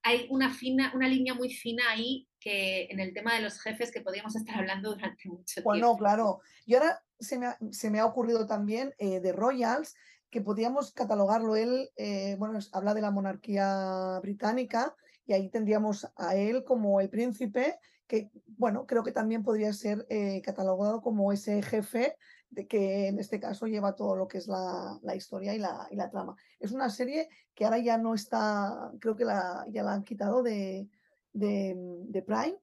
hay 0.04 0.28
una, 0.30 0.54
fina, 0.54 0.92
una 0.96 1.08
línea 1.08 1.34
muy 1.34 1.50
fina 1.54 1.84
ahí 1.90 2.28
que 2.40 2.88
en 2.90 3.00
el 3.00 3.14
tema 3.14 3.36
de 3.36 3.42
los 3.42 3.60
jefes 3.62 3.92
que 3.92 4.02
podríamos 4.02 4.36
estar 4.36 4.58
hablando 4.58 4.94
durante 4.94 5.30
mucho 5.30 5.56
tiempo. 5.56 5.70
Bueno, 5.70 5.96
claro. 5.98 6.42
Y 6.66 6.76
ahora 6.76 7.02
se 7.20 7.40
me 7.40 7.48
ha, 7.48 7.58
se 7.72 7.90
me 7.90 8.00
ha 8.00 8.06
ocurrido 8.06 8.46
también 8.46 8.94
eh, 8.98 9.22
de 9.22 9.32
Royals, 9.32 9.96
que 10.30 10.42
podríamos 10.42 10.92
catalogarlo 10.92 11.56
él, 11.56 11.90
eh, 11.96 12.36
bueno, 12.38 12.60
habla 12.74 12.94
de 12.94 13.02
la 13.02 13.12
monarquía 13.12 14.20
británica 14.22 14.96
y 15.26 15.34
ahí 15.34 15.50
tendríamos 15.50 16.08
a 16.18 16.36
él 16.36 16.64
como 16.66 17.00
el 17.00 17.10
príncipe, 17.10 17.80
que, 18.08 18.30
bueno, 18.58 18.86
creo 18.86 19.04
que 19.04 19.12
también 19.12 19.44
podría 19.44 19.72
ser 19.72 20.06
eh, 20.10 20.42
catalogado 20.42 21.02
como 21.02 21.32
ese 21.32 21.62
jefe 21.62 22.18
que 22.54 23.08
en 23.08 23.20
este 23.20 23.40
caso 23.40 23.68
lleva 23.68 23.96
todo 23.96 24.16
lo 24.16 24.28
que 24.28 24.38
es 24.38 24.48
la, 24.48 25.00
historia 25.16 25.54
y 25.54 25.60
la, 25.60 25.88
y 25.92 25.96
la, 25.96 26.10
trama. 26.10 26.36
Es 26.60 26.72
una 26.72 26.90
serie 26.90 27.30
que 27.54 27.66
ahora 27.66 27.80
ya 27.80 27.98
no 27.98 28.14
está, 28.14 28.92
creo 29.00 29.16
que 29.16 29.26
la, 29.26 29.66
ya 29.70 29.84
la 29.84 29.94
han 29.94 30.04
quitado 30.04 30.44
de, 30.44 30.88
de, 31.34 32.24
Prime. 32.26 32.58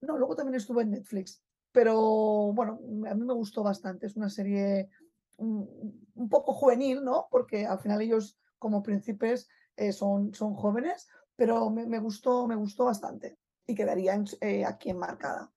No, 0.00 0.18
luego 0.18 0.36
también 0.36 0.56
estuvo 0.56 0.80
en 0.80 0.90
Netflix. 0.90 1.42
Pero 1.72 2.52
bueno, 2.52 2.78
a 3.08 3.14
mí 3.14 3.24
me 3.24 3.34
gustó 3.34 3.62
bastante. 3.62 4.06
Es 4.06 4.16
una 4.16 4.30
serie 4.30 4.88
un, 5.36 6.28
poco 6.30 6.52
juvenil, 6.52 7.02
¿no? 7.02 7.26
Porque 7.30 7.66
al 7.66 7.80
final 7.80 8.00
ellos 8.00 8.38
como 8.58 8.82
príncipes 8.82 9.48
eh, 9.76 9.92
son, 9.92 10.32
son 10.34 10.54
jóvenes, 10.54 11.08
pero 11.36 11.70
me, 11.70 11.98
gustó, 11.98 12.46
me 12.46 12.56
gustó 12.56 12.84
bastante 12.84 13.36
y 13.66 13.74
quedaría 13.74 14.22
eh, 14.40 14.64
aquí 14.64 14.90
enmarcada. 14.90 15.53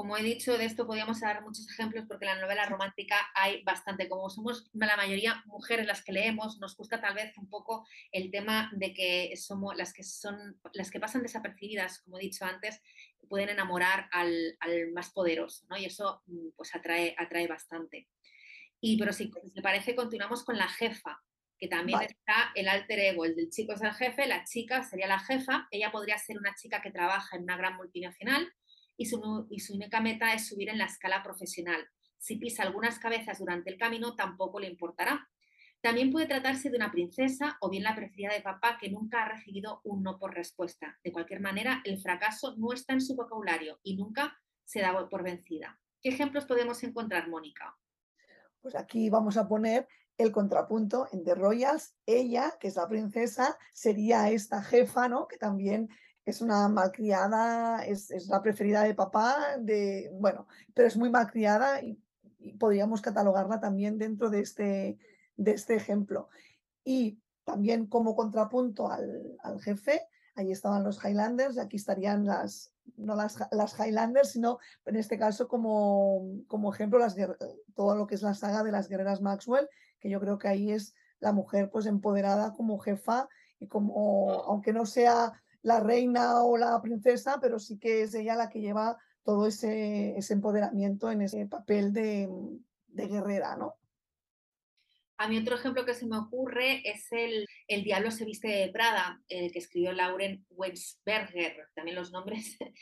Como 0.00 0.16
he 0.16 0.22
dicho, 0.22 0.56
de 0.56 0.64
esto 0.64 0.86
podríamos 0.86 1.20
dar 1.20 1.42
muchos 1.42 1.70
ejemplos 1.70 2.06
porque 2.08 2.24
en 2.24 2.34
la 2.34 2.40
novela 2.40 2.64
romántica 2.64 3.16
hay 3.34 3.62
bastante. 3.64 4.08
Como 4.08 4.30
somos 4.30 4.70
la 4.72 4.96
mayoría 4.96 5.42
mujeres 5.44 5.86
las 5.86 6.02
que 6.02 6.12
leemos, 6.12 6.58
nos 6.58 6.74
gusta 6.74 7.02
tal 7.02 7.12
vez 7.12 7.36
un 7.36 7.50
poco 7.50 7.86
el 8.10 8.30
tema 8.30 8.70
de 8.72 8.94
que 8.94 9.36
somos 9.36 9.76
las 9.76 9.92
que 9.92 10.02
son 10.02 10.58
las 10.72 10.90
que 10.90 11.00
pasan 11.00 11.20
desapercibidas, 11.20 12.00
como 12.00 12.16
he 12.16 12.22
dicho 12.22 12.46
antes, 12.46 12.80
pueden 13.28 13.50
enamorar 13.50 14.08
al, 14.10 14.56
más 14.94 15.10
poderoso, 15.10 15.66
¿no? 15.68 15.76
Y 15.76 15.84
eso 15.84 16.22
mm, 16.28 16.52
pues 16.56 16.74
atrae, 16.74 17.14
atrae 17.18 17.46
bastante. 17.46 18.08
Y 18.80 18.96
pero 18.96 19.12
si 19.12 19.30
te 19.54 19.60
parece, 19.60 19.94
continuamos 19.94 20.44
con 20.44 20.56
la 20.56 20.68
jefa, 20.68 21.20
que 21.58 21.68
también 21.68 22.00
está 22.00 22.52
el 22.54 22.70
alter 22.70 23.00
ego, 23.00 23.26
el 23.26 23.36
del 23.36 23.50
chico 23.50 23.74
es 23.74 23.82
el 23.82 23.92
jefe, 23.92 24.26
la 24.26 24.44
chica 24.44 24.82
sería 24.82 25.06
la 25.06 25.18
jefa, 25.18 25.68
ella 25.70 25.92
podría 25.92 26.16
ser 26.16 26.38
una 26.38 26.54
chica 26.54 26.80
que 26.80 26.90
trabaja 26.90 27.36
en 27.36 27.42
una 27.42 27.58
gran 27.58 27.76
multinacional 27.76 28.50
y 29.00 29.06
su, 29.06 29.72
única 29.72 30.02
meta 30.02 30.34
es 30.34 30.46
subir 30.46 30.68
en 30.68 30.76
la 30.76 30.84
escala 30.84 31.22
profesional. 31.22 31.88
Si 32.18 32.36
pisa 32.36 32.64
algunas 32.64 32.98
cabezas 32.98 33.38
durante 33.38 33.70
el 33.70 33.78
camino, 33.78 34.14
tampoco 34.14 34.60
le 34.60 34.68
importará. 34.68 35.26
También 35.80 36.10
puede 36.10 36.26
tratarse 36.26 36.68
de 36.68 36.76
una 36.76 36.92
princesa 36.92 37.56
o 37.62 37.70
bien 37.70 37.82
la 37.82 37.96
preferida 37.96 38.34
de 38.34 38.42
papá 38.42 38.76
que 38.78 38.90
nunca 38.90 39.22
ha 39.22 39.28
recibido 39.30 39.80
un 39.84 40.02
no 40.02 40.18
por 40.18 40.34
respuesta. 40.34 40.98
De 41.02 41.12
cualquier 41.12 41.40
manera, 41.40 41.80
el 41.86 41.98
fracaso 41.98 42.54
no 42.58 42.74
está 42.74 42.92
en 42.92 43.00
su 43.00 43.16
vocabulario 43.16 43.80
y 43.82 43.96
nunca 43.96 44.38
se 44.64 44.82
da 44.82 45.08
por 45.08 45.22
vencida. 45.22 45.80
¿Qué 46.02 46.10
ejemplos 46.10 46.44
podemos 46.44 46.82
encontrar, 46.82 47.26
Mónica? 47.30 47.74
Pues 48.60 48.74
aquí 48.74 49.08
vamos 49.08 49.38
a 49.38 49.48
poner 49.48 49.88
el 50.18 50.30
contrapunto 50.30 51.08
en 51.10 51.24
The 51.24 51.36
Royals. 51.36 51.96
Ella, 52.04 52.58
que 52.60 52.68
es 52.68 52.76
la 52.76 52.86
princesa, 52.86 53.56
sería 53.72 54.28
esta 54.28 54.62
jefa, 54.62 55.08
¿no? 55.08 55.26
Que 55.26 55.38
también 55.38 55.88
es 56.24 56.40
una 56.40 56.68
malcriada, 56.68 57.84
es, 57.84 58.10
es 58.10 58.28
la 58.28 58.42
preferida 58.42 58.82
de 58.82 58.94
papá, 58.94 59.56
de, 59.58 60.10
bueno, 60.12 60.46
pero 60.74 60.88
es 60.88 60.96
muy 60.96 61.10
malcriada 61.10 61.82
y, 61.82 61.98
y, 62.38 62.52
podríamos 62.54 63.00
catalogarla 63.00 63.60
también 63.60 63.98
dentro 63.98 64.30
de 64.30 64.40
este, 64.40 64.98
de 65.36 65.50
este 65.52 65.74
ejemplo. 65.74 66.28
Y 66.84 67.18
también 67.44 67.86
como 67.86 68.14
contrapunto 68.14 68.90
al, 68.90 69.36
al 69.42 69.60
jefe, 69.60 70.02
ahí 70.34 70.50
estaban 70.50 70.84
los 70.84 71.04
Highlanders 71.04 71.58
aquí 71.58 71.76
estarían 71.76 72.24
las, 72.24 72.72
no 72.96 73.14
las, 73.14 73.38
las 73.52 73.78
Highlanders, 73.78 74.30
sino 74.30 74.58
en 74.86 74.96
este 74.96 75.18
caso 75.18 75.48
como, 75.48 76.42
como 76.46 76.72
ejemplo 76.72 76.98
las, 76.98 77.16
todo 77.74 77.96
lo 77.96 78.06
que 78.06 78.14
es 78.14 78.22
la 78.22 78.34
saga 78.34 78.62
de 78.62 78.72
las 78.72 78.88
guerreras 78.88 79.20
Maxwell, 79.20 79.68
que 80.00 80.10
yo 80.10 80.20
creo 80.20 80.38
que 80.38 80.48
ahí 80.48 80.72
es 80.72 80.94
la 81.18 81.32
mujer 81.32 81.70
pues 81.70 81.86
empoderada 81.86 82.52
como 82.54 82.78
jefa 82.78 83.28
y 83.58 83.68
como, 83.68 84.30
aunque 84.44 84.72
no 84.72 84.86
sea 84.86 85.42
la 85.62 85.80
reina 85.80 86.42
o 86.42 86.56
la 86.56 86.80
princesa, 86.80 87.38
pero 87.40 87.58
sí 87.58 87.78
que 87.78 88.02
es 88.02 88.14
ella 88.14 88.34
la 88.34 88.48
que 88.48 88.60
lleva 88.60 88.98
todo 89.24 89.46
ese, 89.46 90.16
empoderamiento 90.30 91.10
en 91.10 91.22
ese 91.22 91.46
papel 91.46 91.92
de, 91.92 92.28
guerrera, 92.88 93.56
¿no? 93.56 93.74
A 95.18 95.28
mí 95.28 95.36
otro 95.36 95.54
ejemplo 95.54 95.84
que 95.84 95.92
se 95.92 96.06
me 96.06 96.16
ocurre 96.16 96.80
es 96.88 97.12
el 97.12 97.46
El 97.68 97.84
diablo 97.84 98.10
se 98.10 98.24
viste 98.24 98.48
de 98.48 98.70
Prada, 98.70 99.20
que 99.28 99.50
escribió 99.54 99.92
Lauren 99.92 100.46
Wensberger, 100.48 101.68
también 101.74 101.96
los 101.96 102.10
nombres. 102.10 102.56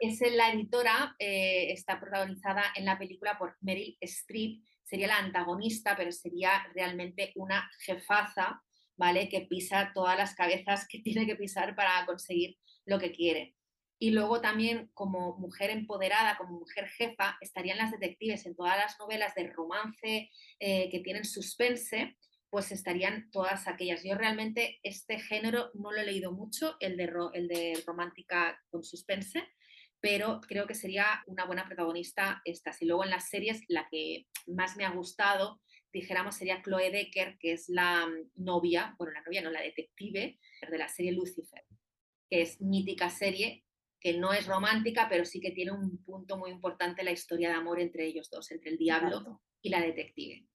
Es 0.00 0.20
la 0.34 0.50
editora, 0.50 1.14
eh, 1.20 1.72
está 1.72 2.00
protagonizada 2.00 2.64
en 2.74 2.84
la 2.84 2.98
película 2.98 3.38
por 3.38 3.56
Meryl 3.60 3.96
Streep, 4.00 4.60
sería 4.82 5.06
la 5.06 5.18
antagonista, 5.18 5.96
pero 5.96 6.10
sería 6.10 6.66
realmente 6.74 7.32
una 7.36 7.70
jefaza 7.78 8.60
¿vale? 8.96 9.28
Que 9.28 9.42
pisa 9.42 9.92
todas 9.94 10.16
las 10.16 10.34
cabezas 10.34 10.86
que 10.88 10.98
tiene 11.04 11.26
que 11.26 11.36
pisar 11.36 11.74
para 11.74 12.04
conseguir 12.06 12.56
lo 12.84 12.98
que 12.98 13.12
quiere. 13.12 13.54
Y 13.98 14.10
luego 14.10 14.40
también 14.40 14.90
como 14.92 15.38
mujer 15.38 15.70
empoderada, 15.70 16.36
como 16.36 16.58
mujer 16.58 16.88
jefa, 16.88 17.38
estarían 17.40 17.78
las 17.78 17.92
detectives 17.92 18.44
en 18.44 18.56
todas 18.56 18.76
las 18.76 18.98
novelas 18.98 19.34
de 19.34 19.48
romance 19.48 20.30
eh, 20.58 20.90
que 20.90 21.00
tienen 21.00 21.24
suspense, 21.24 22.16
pues 22.50 22.70
estarían 22.72 23.30
todas 23.30 23.66
aquellas. 23.66 24.04
Yo 24.04 24.14
realmente 24.14 24.78
este 24.82 25.18
género 25.20 25.70
no 25.74 25.90
lo 25.92 26.00
he 26.00 26.04
leído 26.04 26.32
mucho, 26.32 26.76
el 26.80 26.96
de, 26.96 27.10
el 27.34 27.48
de 27.48 27.82
romántica 27.86 28.60
con 28.70 28.84
suspense, 28.84 29.42
pero 30.00 30.40
creo 30.42 30.66
que 30.66 30.74
sería 30.74 31.24
una 31.26 31.46
buena 31.46 31.66
protagonista 31.66 32.42
esta. 32.44 32.72
Y 32.78 32.86
luego 32.86 33.04
en 33.04 33.10
las 33.10 33.30
series, 33.30 33.62
la 33.68 33.88
que 33.90 34.26
más 34.46 34.76
me 34.76 34.84
ha 34.84 34.90
gustado 34.90 35.62
dijéramos, 35.94 36.36
sería 36.36 36.60
Chloe 36.62 36.90
Decker, 36.90 37.38
que 37.38 37.52
es 37.52 37.68
la 37.68 38.06
mm, 38.06 38.44
novia, 38.44 38.94
bueno, 38.98 39.12
la 39.12 39.22
novia 39.22 39.42
no, 39.42 39.50
la 39.50 39.62
detective 39.62 40.38
de 40.68 40.78
la 40.78 40.88
serie 40.88 41.12
Lucifer, 41.12 41.64
que 42.28 42.42
es 42.42 42.60
mítica 42.60 43.08
serie, 43.08 43.64
que 44.00 44.18
no 44.18 44.32
es 44.32 44.46
romántica, 44.46 45.06
pero 45.08 45.24
sí 45.24 45.40
que 45.40 45.52
tiene 45.52 45.72
un 45.72 46.02
punto 46.04 46.36
muy 46.36 46.50
importante 46.50 47.04
la 47.04 47.12
historia 47.12 47.48
de 47.48 47.54
amor 47.54 47.80
entre 47.80 48.06
ellos 48.06 48.28
dos, 48.28 48.50
entre 48.50 48.70
el 48.70 48.76
diablo 48.76 49.40
y 49.62 49.70
la 49.70 49.80
detective. 49.80 50.46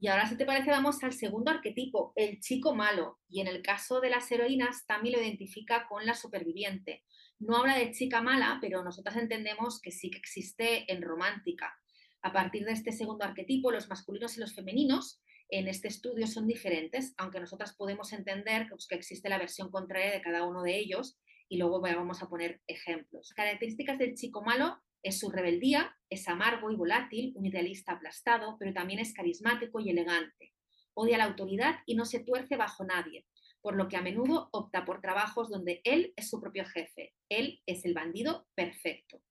Y 0.00 0.08
ahora, 0.08 0.26
si 0.26 0.36
te 0.36 0.44
parece, 0.44 0.70
vamos 0.70 1.02
al 1.02 1.12
segundo 1.12 1.50
arquetipo, 1.50 2.12
el 2.14 2.38
chico 2.40 2.74
malo. 2.74 3.18
Y 3.28 3.40
en 3.40 3.48
el 3.48 3.62
caso 3.62 4.00
de 4.00 4.10
las 4.10 4.30
heroínas, 4.30 4.86
también 4.86 5.16
lo 5.16 5.22
identifica 5.22 5.88
con 5.88 6.06
la 6.06 6.14
superviviente. 6.14 7.04
No 7.40 7.56
habla 7.56 7.76
de 7.76 7.90
chica 7.90 8.20
mala, 8.20 8.58
pero 8.60 8.84
nosotras 8.84 9.16
entendemos 9.16 9.80
que 9.80 9.90
sí 9.90 10.10
que 10.10 10.18
existe 10.18 10.92
en 10.92 11.02
romántica. 11.02 11.74
A 12.22 12.32
partir 12.32 12.64
de 12.64 12.72
este 12.72 12.92
segundo 12.92 13.24
arquetipo, 13.24 13.70
los 13.70 13.88
masculinos 13.88 14.36
y 14.36 14.40
los 14.40 14.54
femeninos 14.54 15.22
en 15.50 15.68
este 15.68 15.88
estudio 15.88 16.26
son 16.26 16.46
diferentes, 16.46 17.14
aunque 17.16 17.40
nosotras 17.40 17.74
podemos 17.74 18.12
entender 18.12 18.66
pues, 18.68 18.86
que 18.86 18.96
existe 18.96 19.28
la 19.28 19.38
versión 19.38 19.70
contraria 19.70 20.12
de 20.12 20.20
cada 20.20 20.44
uno 20.44 20.62
de 20.62 20.76
ellos 20.76 21.18
y 21.48 21.56
luego 21.56 21.80
vamos 21.80 22.22
a 22.22 22.28
poner 22.28 22.60
ejemplos. 22.66 23.32
Características 23.34 23.98
del 23.98 24.14
chico 24.14 24.42
malo 24.42 24.78
es 25.02 25.18
su 25.18 25.30
rebeldía, 25.30 25.96
es 26.10 26.28
amargo 26.28 26.70
y 26.70 26.76
volátil, 26.76 27.32
un 27.36 27.46
idealista 27.46 27.92
aplastado, 27.92 28.56
pero 28.58 28.74
también 28.74 28.98
es 28.98 29.14
carismático 29.14 29.80
y 29.80 29.90
elegante. 29.90 30.52
Odia 30.94 31.18
la 31.18 31.24
autoridad 31.24 31.76
y 31.86 31.94
no 31.94 32.04
se 32.04 32.20
tuerce 32.20 32.56
bajo 32.56 32.84
nadie, 32.84 33.24
por 33.62 33.76
lo 33.76 33.88
que 33.88 33.96
a 33.96 34.02
menudo 34.02 34.48
opta 34.52 34.84
por 34.84 35.00
trabajos 35.00 35.48
donde 35.48 35.80
él 35.84 36.12
es 36.16 36.28
su 36.28 36.40
propio 36.40 36.64
jefe, 36.66 37.14
él 37.28 37.62
es 37.66 37.84
el 37.84 37.94
bandido 37.94 38.48
perfecto. 38.54 39.22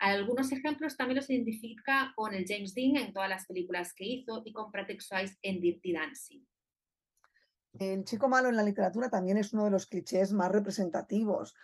Algunos 0.00 0.50
ejemplos 0.50 0.96
también 0.96 1.16
los 1.16 1.28
identifica 1.28 2.14
con 2.16 2.32
el 2.32 2.46
James 2.48 2.74
Dean 2.74 2.96
en 2.96 3.12
todas 3.12 3.28
las 3.28 3.44
películas 3.44 3.92
que 3.92 4.06
hizo 4.06 4.40
y 4.46 4.52
con 4.52 4.72
Patrick 4.72 5.02
Swayze 5.02 5.36
en 5.42 5.60
Dirty 5.60 5.92
Dancing. 5.92 6.40
El 7.78 8.04
chico 8.04 8.26
malo 8.26 8.48
en 8.48 8.56
la 8.56 8.62
literatura 8.62 9.10
también 9.10 9.36
es 9.36 9.52
uno 9.52 9.64
de 9.64 9.70
los 9.70 9.86
clichés 9.86 10.32
más 10.32 10.50
representativos. 10.50 11.54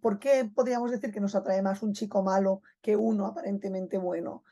¿Por 0.00 0.18
qué 0.18 0.50
podríamos 0.52 0.90
decir 0.90 1.12
que 1.12 1.20
nos 1.20 1.34
atrae 1.34 1.60
más 1.60 1.82
un 1.82 1.92
chico 1.92 2.22
malo 2.22 2.62
que 2.80 2.96
uno 2.96 3.26
aparentemente 3.26 3.98
bueno? 3.98 4.42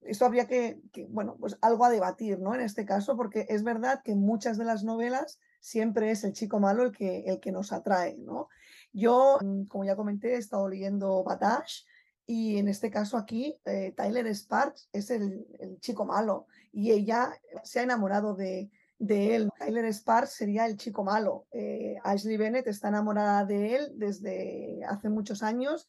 Esto 0.00 0.24
habría 0.24 0.48
que, 0.48 0.80
bueno, 1.10 1.36
pues 1.38 1.58
algo 1.60 1.84
a 1.84 1.90
debatir, 1.90 2.38
¿no? 2.38 2.54
En 2.54 2.62
este 2.62 2.86
caso, 2.86 3.14
porque 3.14 3.44
es 3.50 3.62
verdad 3.62 4.00
que 4.02 4.12
en 4.12 4.20
muchas 4.20 4.56
de 4.56 4.64
las 4.64 4.84
novelas 4.84 5.38
siempre 5.60 6.10
es 6.10 6.24
el 6.24 6.32
chico 6.32 6.58
malo 6.58 6.82
el 6.82 6.92
que, 6.92 7.24
el 7.26 7.40
que 7.40 7.52
nos 7.52 7.72
atrae, 7.72 8.16
¿no? 8.16 8.48
Yo, 8.94 9.38
como 9.68 9.84
ya 9.84 9.96
comenté, 9.96 10.34
he 10.34 10.38
estado 10.38 10.66
leyendo 10.66 11.22
Batash 11.22 11.82
y 12.30 12.58
en 12.58 12.68
este 12.68 12.92
caso 12.92 13.16
aquí, 13.16 13.58
eh, 13.64 13.92
Tyler 13.96 14.24
Sparks 14.28 14.88
es 14.92 15.10
el, 15.10 15.48
el, 15.58 15.80
chico 15.80 16.04
malo 16.04 16.46
y 16.70 16.92
ella 16.92 17.32
se 17.64 17.80
ha 17.80 17.82
enamorado 17.82 18.36
de, 18.36 18.70
de 19.00 19.34
él. 19.34 19.50
Tyler 19.58 19.92
Sparks 19.92 20.30
sería 20.30 20.66
el 20.66 20.76
chico 20.76 21.02
malo. 21.02 21.48
Eh, 21.50 21.96
Ashley 22.04 22.36
Bennett 22.36 22.68
está 22.68 22.86
enamorada 22.86 23.44
de 23.46 23.74
él 23.74 23.92
desde 23.96 24.80
hace 24.86 25.08
muchos 25.08 25.42
años 25.42 25.88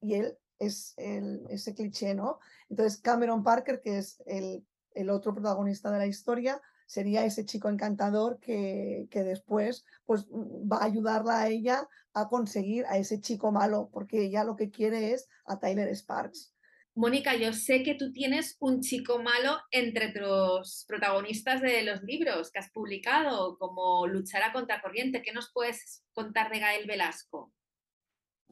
y 0.00 0.14
él 0.14 0.38
es 0.58 0.94
el, 0.96 1.44
ese 1.50 1.74
cliché, 1.74 2.14
¿no? 2.14 2.38
Entonces 2.70 2.98
Cameron 2.98 3.42
Parker, 3.42 3.82
que 3.82 3.98
es 3.98 4.22
el, 4.24 4.66
el 4.94 5.10
otro 5.10 5.34
protagonista 5.34 5.90
de 5.90 5.98
la 5.98 6.06
historia, 6.06 6.62
sería 6.92 7.24
ese 7.24 7.46
chico 7.46 7.70
encantador 7.70 8.38
que, 8.38 9.08
que, 9.10 9.22
después 9.22 9.86
pues, 10.04 10.26
va 10.26 10.76
a 10.78 10.84
ayudarla 10.84 11.40
a 11.40 11.48
ella 11.48 11.88
a 12.12 12.28
conseguir 12.28 12.84
a 12.84 12.98
ese 12.98 13.18
chico 13.18 13.50
malo, 13.50 13.88
porque 13.90 14.26
ella 14.26 14.44
lo 14.44 14.56
que 14.56 14.70
quiere 14.70 15.12
es 15.14 15.26
a 15.46 15.58
Tyler 15.58 15.88
Sparks. 15.96 16.52
Mónica, 16.94 17.34
yo 17.34 17.54
sé 17.54 17.82
que 17.82 17.94
tú 17.94 18.12
tienes 18.12 18.58
un 18.60 18.82
chico 18.82 19.22
malo 19.22 19.58
entre 19.70 20.12
tus 20.12 20.84
protagonistas 20.86 21.62
de 21.62 21.82
los 21.82 22.02
libros 22.02 22.50
que 22.50 22.58
has 22.58 22.70
publicado, 22.70 23.56
como 23.56 24.06
Luchar 24.06 24.42
a 24.42 24.52
contracorriente. 24.52 25.22
¿Qué 25.22 25.32
nos 25.32 25.50
puedes 25.54 26.04
contar 26.12 26.52
de 26.52 26.58
Gael 26.58 26.86
Velasco? 26.86 27.50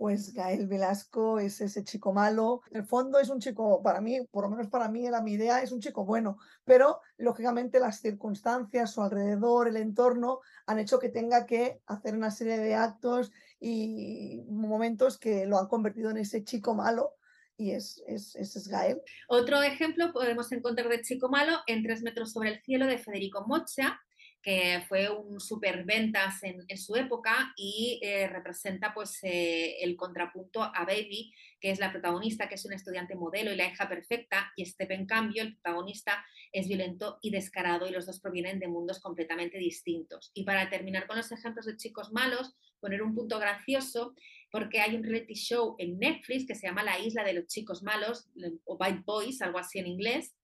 Pues 0.01 0.33
Gael 0.33 0.67
Velasco 0.67 1.39
es 1.39 1.61
ese 1.61 1.85
chico 1.85 2.15
malo. 2.15 2.63
En 2.71 2.79
el 2.79 2.87
fondo 2.87 3.19
es 3.19 3.29
un 3.29 3.39
chico, 3.39 3.83
para 3.83 4.01
mí, 4.01 4.19
por 4.31 4.45
lo 4.45 4.51
menos 4.51 4.69
para 4.69 4.89
mí, 4.89 5.07
era 5.07 5.21
mi 5.21 5.33
idea, 5.33 5.61
es 5.61 5.73
un 5.73 5.81
chico 5.81 6.07
bueno, 6.07 6.39
pero 6.65 7.03
lógicamente 7.19 7.79
las 7.79 8.01
circunstancias, 8.01 8.93
su 8.93 9.03
alrededor, 9.03 9.69
el 9.69 9.77
entorno, 9.77 10.41
han 10.65 10.79
hecho 10.79 10.99
que 10.99 11.11
tenga 11.11 11.45
que 11.45 11.83
hacer 11.85 12.15
una 12.15 12.31
serie 12.31 12.57
de 12.57 12.75
actos 12.75 13.31
y 13.61 14.43
momentos 14.49 15.19
que 15.19 15.45
lo 15.45 15.59
han 15.59 15.69
convertido 15.69 16.09
en 16.09 16.17
ese 16.17 16.45
chico 16.45 16.75
malo. 16.75 17.17
Y 17.59 17.73
es, 17.73 18.03
es, 18.07 18.35
es 18.37 18.69
Gael. 18.69 19.03
Otro 19.29 19.63
ejemplo 19.63 20.15
podemos 20.15 20.51
encontrar 20.51 20.89
de 20.89 21.03
chico 21.03 21.29
malo 21.29 21.59
en 21.67 21.83
Tres 21.83 22.01
metros 22.01 22.33
sobre 22.33 22.49
el 22.55 22.63
cielo 22.63 22.87
de 22.87 22.97
Federico 22.97 23.47
Mocha, 23.47 24.01
que 24.43 24.83
fue 24.89 25.11
un 25.11 25.39
superventas 25.39 26.43
en, 26.43 26.65
en 26.67 26.79
su 26.79 26.97
época 26.97 27.53
y 27.57 28.01
eh, 28.03 28.27
representa 28.27 28.95
pues 28.95 29.19
eh, 29.23 29.77
el 29.83 29.97
contrapunto 29.97 30.63
a 30.63 30.85
Baby, 30.85 31.33
que 31.61 31.71
es 31.71 31.79
la 31.79 31.93
protagonista, 31.93 32.49
que 32.49 32.55
es 32.55 32.65
una 32.65 32.77
estudiante 32.77 33.15
modelo 33.15 33.53
y 33.53 33.57
la 33.57 33.69
hija 33.69 33.89
perfecta, 33.89 34.51
y 34.57 34.65
Step 34.65 34.91
en 34.93 35.07
cambio, 35.07 35.43
el 35.43 35.55
protagonista, 35.55 36.25
es 36.53 36.69
violento 36.69 37.19
y 37.23 37.31
descarado 37.31 37.87
y 37.87 37.93
los 37.93 38.07
dos 38.07 38.21
provienen 38.21 38.59
de 38.59 38.69
mundos 38.69 39.01
completamente 39.01 39.59
distintos. 39.59 40.31
Y 40.35 40.45
para 40.45 40.71
terminar 40.71 41.07
con 41.07 41.17
los 41.17 41.31
ejemplos 41.31 41.67
de 41.67 41.77
chicos 41.77 42.11
malos, 42.13 42.57
poner 42.81 43.03
un 43.03 43.15
punto 43.15 43.39
gracioso, 43.39 44.15
porque 44.51 44.81
hay 44.81 44.97
un 44.97 45.05
reality 45.05 45.35
show 45.35 45.77
en 45.79 45.99
Netflix 45.99 46.47
que 46.47 46.55
se 46.55 46.67
llama 46.67 46.83
La 46.83 46.99
isla 46.99 47.23
de 47.25 47.35
los 47.35 47.47
chicos 47.47 47.83
malos, 47.83 48.29
o 48.65 48.79
Bad 48.79 49.05
Boys, 49.05 49.43
algo 49.43 49.59
así 49.59 49.79
en 49.79 49.87
inglés, 49.87 50.35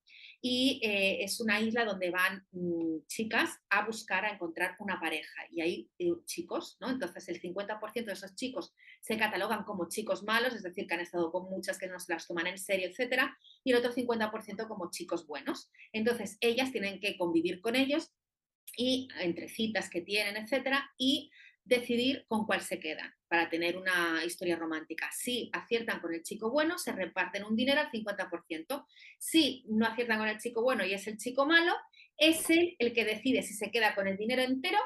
y 0.41 0.79
eh, 0.83 1.23
es 1.23 1.39
una 1.39 1.59
isla 1.59 1.83
donde 1.83 2.11
van 2.11 2.45
mm, 2.51 3.05
chicas 3.07 3.59
a 3.69 3.85
buscar, 3.85 4.25
a 4.25 4.33
encontrar 4.33 4.75
una 4.79 4.99
pareja 4.99 5.41
y 5.51 5.61
hay 5.61 5.89
eh, 5.97 6.11
chicos, 6.25 6.77
¿no? 6.79 6.89
Entonces 6.89 7.27
el 7.29 7.41
50% 7.41 8.05
de 8.05 8.13
esos 8.13 8.35
chicos 8.35 8.73
se 9.01 9.17
catalogan 9.17 9.63
como 9.63 9.89
chicos 9.89 10.23
malos, 10.23 10.53
es 10.53 10.63
decir, 10.63 10.85
que 10.85 10.93
han 10.93 10.99
estado 10.99 11.31
con 11.31 11.49
muchas 11.49 11.77
que 11.77 11.87
no 11.87 11.99
se 11.99 12.13
las 12.13 12.27
toman 12.27 12.47
en 12.47 12.59
serio, 12.59 12.87
etcétera, 12.87 13.37
y 13.63 13.71
el 13.71 13.77
otro 13.77 13.93
50% 13.93 14.67
como 14.67 14.91
chicos 14.91 15.25
buenos. 15.25 15.71
Entonces 15.91 16.37
ellas 16.41 16.71
tienen 16.71 16.99
que 16.99 17.17
convivir 17.17 17.59
con 17.61 17.75
ellos 17.75 18.11
y 18.75 19.07
entre 19.19 19.49
citas 19.49 19.89
que 19.89 20.01
tienen, 20.01 20.37
etcétera, 20.37 20.87
y 20.97 21.31
decidir 21.67 22.25
con 22.27 22.45
cuál 22.45 22.61
se 22.61 22.79
quedan 22.79 23.13
para 23.27 23.49
tener 23.49 23.77
una 23.77 24.23
historia 24.25 24.55
romántica. 24.55 25.09
Si 25.11 25.49
aciertan 25.53 25.99
con 25.99 26.13
el 26.13 26.23
chico 26.23 26.49
bueno, 26.49 26.77
se 26.77 26.93
reparten 26.93 27.43
un 27.43 27.55
dinero 27.55 27.81
al 27.81 27.91
50%. 27.91 28.85
Si 29.17 29.65
no 29.67 29.85
aciertan 29.85 30.19
con 30.19 30.27
el 30.27 30.39
chico 30.39 30.61
bueno 30.61 30.85
y 30.85 30.93
es 30.93 31.07
el 31.07 31.17
chico 31.17 31.45
malo, 31.45 31.73
es 32.17 32.49
él 32.49 32.75
el 32.79 32.93
que 32.93 33.05
decide 33.05 33.43
si 33.43 33.53
se 33.53 33.69
queda 33.69 33.95
con 33.95 34.07
el 34.07 34.17
dinero 34.17 34.41
entero 34.41 34.79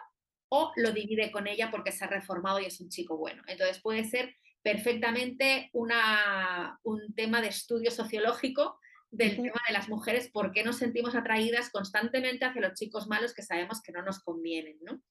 o 0.49 0.73
lo 0.75 0.91
divide 0.91 1.31
con 1.31 1.47
ella 1.47 1.71
porque 1.71 1.91
se 1.91 2.03
ha 2.03 2.07
reformado 2.07 2.59
y 2.59 2.65
es 2.65 2.81
un 2.81 2.89
chico 2.89 3.17
bueno. 3.17 3.43
Entonces 3.47 3.79
puede 3.81 4.03
ser 4.03 4.35
perfectamente 4.63 5.69
una, 5.73 6.79
un 6.83 7.13
tema 7.13 7.41
de 7.41 7.47
estudio 7.47 7.91
sociológico 7.91 8.79
del 9.11 9.35
tema 9.35 9.61
de 9.67 9.73
las 9.73 9.89
mujeres, 9.89 10.29
por 10.31 10.53
qué 10.53 10.63
nos 10.63 10.77
sentimos 10.77 11.15
atraídas 11.15 11.69
constantemente 11.69 12.45
hacia 12.45 12.61
los 12.61 12.73
chicos 12.73 13.07
malos 13.07 13.33
que 13.33 13.43
sabemos 13.43 13.81
que 13.81 13.91
no 13.91 14.01
nos 14.01 14.23
convienen, 14.23 14.77
¿no? 14.81 15.01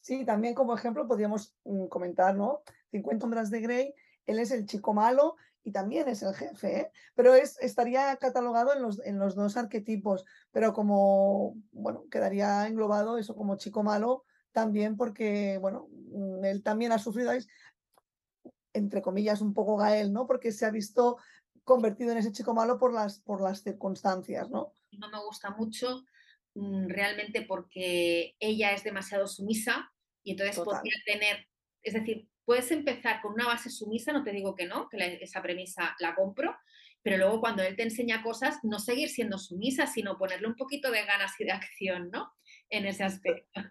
Sí, 0.00 0.24
también 0.24 0.54
como 0.54 0.74
ejemplo 0.74 1.06
podríamos 1.06 1.54
mm, 1.64 1.86
comentar, 1.86 2.34
¿no? 2.34 2.62
50 2.90 3.22
sombras 3.22 3.50
de 3.50 3.60
Grey, 3.60 3.94
él 4.26 4.38
es 4.38 4.50
el 4.50 4.66
chico 4.66 4.94
malo 4.94 5.36
y 5.62 5.72
también 5.72 6.08
es 6.08 6.22
el 6.22 6.34
jefe, 6.34 6.80
¿eh? 6.80 6.92
pero 7.14 7.34
es, 7.34 7.58
estaría 7.60 8.16
catalogado 8.16 8.72
en 8.74 8.82
los, 8.82 9.00
en 9.04 9.18
los 9.18 9.34
dos 9.34 9.56
arquetipos, 9.56 10.24
pero 10.50 10.72
como, 10.72 11.54
bueno, 11.72 12.04
quedaría 12.10 12.66
englobado 12.66 13.18
eso 13.18 13.36
como 13.36 13.56
chico 13.56 13.82
malo 13.82 14.24
también 14.52 14.96
porque, 14.96 15.58
bueno, 15.58 15.88
mm, 15.90 16.44
él 16.44 16.62
también 16.62 16.92
ha 16.92 16.98
sufrido, 16.98 17.32
entre 18.72 19.02
comillas, 19.02 19.40
un 19.40 19.52
poco 19.52 19.76
Gael, 19.76 20.12
¿no? 20.12 20.26
Porque 20.26 20.50
se 20.50 20.64
ha 20.64 20.70
visto 20.70 21.18
convertido 21.64 22.12
en 22.12 22.18
ese 22.18 22.32
chico 22.32 22.54
malo 22.54 22.78
por 22.78 22.92
las, 22.92 23.20
por 23.20 23.40
las 23.42 23.62
circunstancias, 23.62 24.50
¿no? 24.50 24.72
No 24.92 25.08
me 25.10 25.22
gusta 25.24 25.50
mucho 25.50 26.02
realmente 26.54 27.42
porque 27.42 28.34
ella 28.38 28.72
es 28.72 28.84
demasiado 28.84 29.26
sumisa 29.26 29.92
y 30.22 30.32
entonces 30.32 30.58
podría 30.58 30.94
tener, 31.06 31.46
es 31.82 31.94
decir, 31.94 32.28
puedes 32.44 32.70
empezar 32.70 33.22
con 33.22 33.32
una 33.32 33.46
base 33.46 33.70
sumisa, 33.70 34.12
no 34.12 34.24
te 34.24 34.32
digo 34.32 34.54
que 34.54 34.66
no, 34.66 34.88
que 34.88 35.18
esa 35.20 35.42
premisa 35.42 35.94
la 36.00 36.14
compro, 36.14 36.56
pero 37.02 37.16
luego 37.16 37.40
cuando 37.40 37.62
él 37.62 37.76
te 37.76 37.84
enseña 37.84 38.22
cosas, 38.22 38.58
no 38.62 38.78
seguir 38.78 39.08
siendo 39.08 39.38
sumisa, 39.38 39.86
sino 39.86 40.18
ponerle 40.18 40.48
un 40.48 40.56
poquito 40.56 40.90
de 40.90 41.04
ganas 41.04 41.32
y 41.38 41.44
de 41.44 41.52
acción, 41.52 42.10
¿no? 42.10 42.32
En 42.68 42.86
ese 42.86 43.04
aspecto. 43.04 43.62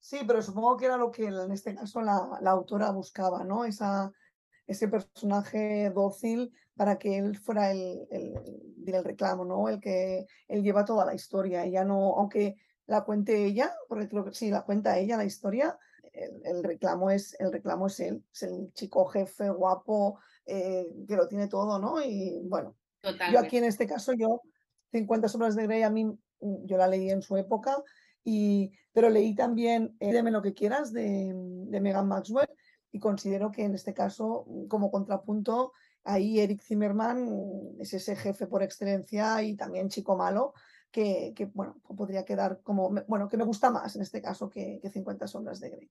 Sí, 0.00 0.18
pero 0.26 0.42
supongo 0.42 0.76
que 0.76 0.86
era 0.86 0.96
lo 0.96 1.12
que 1.12 1.26
en 1.26 1.52
este 1.52 1.74
caso 1.74 2.00
la, 2.00 2.38
la 2.40 2.50
autora 2.50 2.90
buscaba, 2.90 3.44
¿no? 3.44 3.64
Esa, 3.64 4.10
ese 4.66 4.88
personaje 4.88 5.90
dócil 5.90 6.52
para 6.76 6.98
que 6.98 7.18
él 7.18 7.36
fuera 7.36 7.70
el, 7.70 8.06
el, 8.10 9.04
reclamo, 9.04 9.44
¿no? 9.44 9.68
El 9.68 9.80
que 9.80 10.26
él 10.48 10.62
lleva 10.62 10.84
toda 10.84 11.04
la 11.04 11.14
historia. 11.14 11.64
Ella 11.64 11.84
no, 11.84 12.16
aunque 12.16 12.56
la 12.86 13.04
cuente 13.04 13.44
ella, 13.44 13.72
porque 13.88 14.08
creo 14.08 14.24
que 14.24 14.34
sí, 14.34 14.50
la 14.50 14.62
cuenta 14.62 14.98
ella 14.98 15.16
la 15.16 15.24
historia, 15.24 15.78
el, 16.12 16.62
reclamo 16.62 17.10
es 17.10 17.34
el 17.40 17.52
reclamo 17.52 17.86
es 17.86 18.00
él, 18.00 18.24
es 18.32 18.42
el 18.42 18.72
chico 18.74 19.06
jefe 19.06 19.48
guapo 19.48 20.18
eh, 20.44 20.86
que 21.08 21.16
lo 21.16 21.26
tiene 21.26 21.48
todo, 21.48 21.78
¿no? 21.78 22.02
Y 22.02 22.40
bueno, 22.44 22.76
yo 23.32 23.38
aquí 23.38 23.56
en 23.56 23.64
este 23.64 23.86
caso 23.86 24.12
yo 24.12 24.42
50 24.92 25.28
sombras 25.28 25.56
de 25.56 25.66
Grey 25.66 25.82
a 25.82 25.90
mí 25.90 26.04
mm, 26.04 26.66
yo 26.66 26.76
la 26.76 26.86
leí 26.86 27.10
en 27.10 27.22
su 27.22 27.36
época 27.36 27.82
y 28.24 28.72
pero 28.92 29.08
leí 29.08 29.34
también 29.34 29.96
eh, 30.00 30.12
Deme 30.12 30.30
lo 30.30 30.42
que 30.42 30.52
quieras 30.52 30.92
de, 30.92 31.32
de 31.34 31.80
Megan 31.80 32.08
Maxwell 32.08 32.48
y 32.92 32.98
considero 32.98 33.50
que 33.50 33.64
en 33.64 33.74
este 33.74 33.94
caso, 33.94 34.44
mm, 34.46 34.66
como 34.66 34.90
contrapunto, 34.90 35.72
ahí 36.04 36.40
Eric 36.40 36.62
Zimmerman 36.62 37.76
es 37.80 37.94
ese 37.94 38.16
jefe 38.16 38.46
por 38.46 38.62
excelencia 38.62 39.42
y 39.42 39.56
también 39.56 39.88
chico 39.88 40.16
malo, 40.16 40.54
que, 40.90 41.34
bueno, 41.54 41.80
podría 41.96 42.24
quedar 42.24 42.60
como, 42.62 42.90
bueno, 43.08 43.28
que 43.28 43.36
me 43.36 43.44
gusta 43.44 43.70
más 43.70 43.96
en 43.96 44.02
este 44.02 44.20
caso 44.20 44.50
que, 44.50 44.78
que 44.82 44.90
50 44.90 45.26
sombras 45.26 45.60
de 45.60 45.70
Grey. 45.70 45.90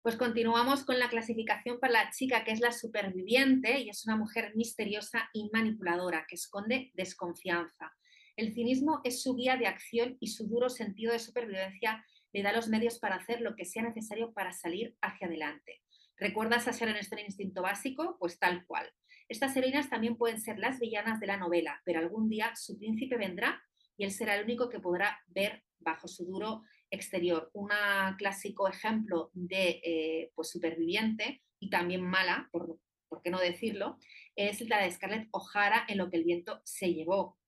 Pues 0.00 0.16
continuamos 0.16 0.84
con 0.84 0.98
la 0.98 1.08
clasificación 1.08 1.80
para 1.80 1.94
la 1.94 2.10
chica 2.10 2.44
que 2.44 2.52
es 2.52 2.60
la 2.60 2.72
superviviente 2.72 3.80
y 3.80 3.88
es 3.88 4.04
una 4.04 4.16
mujer 4.16 4.52
misteriosa 4.54 5.30
y 5.32 5.48
manipuladora 5.50 6.26
que 6.28 6.34
esconde 6.34 6.92
desconfianza. 6.94 7.90
El 8.36 8.52
cinismo 8.52 9.00
es 9.04 9.22
su 9.22 9.34
guía 9.34 9.56
de 9.56 9.66
acción 9.66 10.16
y 10.20 10.28
su 10.28 10.46
duro 10.46 10.68
sentido 10.68 11.12
de 11.12 11.20
supervivencia 11.20 12.04
le 12.32 12.42
da 12.42 12.52
los 12.52 12.68
medios 12.68 12.98
para 12.98 13.16
hacer 13.16 13.40
lo 13.40 13.54
que 13.54 13.64
sea 13.64 13.82
necesario 13.82 14.32
para 14.32 14.52
salir 14.52 14.96
hacia 15.00 15.26
adelante. 15.26 15.83
¿Recuerdas 16.16 16.68
a 16.68 16.72
Sharon 16.72 16.96
Stone 16.96 17.22
Instinto 17.22 17.62
Básico? 17.62 18.16
Pues 18.18 18.38
tal 18.38 18.64
cual. 18.66 18.88
Estas 19.28 19.56
heroínas 19.56 19.90
también 19.90 20.16
pueden 20.16 20.40
ser 20.40 20.58
las 20.58 20.78
villanas 20.78 21.18
de 21.18 21.26
la 21.26 21.36
novela, 21.36 21.80
pero 21.84 21.98
algún 21.98 22.28
día 22.28 22.54
su 22.54 22.78
príncipe 22.78 23.16
vendrá 23.16 23.62
y 23.96 24.04
él 24.04 24.12
será 24.12 24.36
el 24.36 24.44
único 24.44 24.68
que 24.68 24.80
podrá 24.80 25.18
ver 25.26 25.64
bajo 25.78 26.08
su 26.08 26.24
duro 26.24 26.62
exterior. 26.90 27.50
Un 27.52 27.70
clásico 28.16 28.68
ejemplo 28.68 29.30
de 29.32 29.80
eh, 29.84 30.32
pues, 30.34 30.50
superviviente 30.50 31.42
y 31.58 31.70
también 31.70 32.02
mala, 32.02 32.48
por, 32.52 32.78
por 33.08 33.22
qué 33.22 33.30
no 33.30 33.40
decirlo, 33.40 33.98
es 34.36 34.60
la 34.68 34.82
de 34.82 34.90
Scarlett 34.90 35.28
O'Hara 35.32 35.84
en 35.88 35.98
Lo 35.98 36.10
que 36.10 36.16
el 36.16 36.24
viento 36.24 36.60
se 36.64 36.92
llevó. 36.92 37.38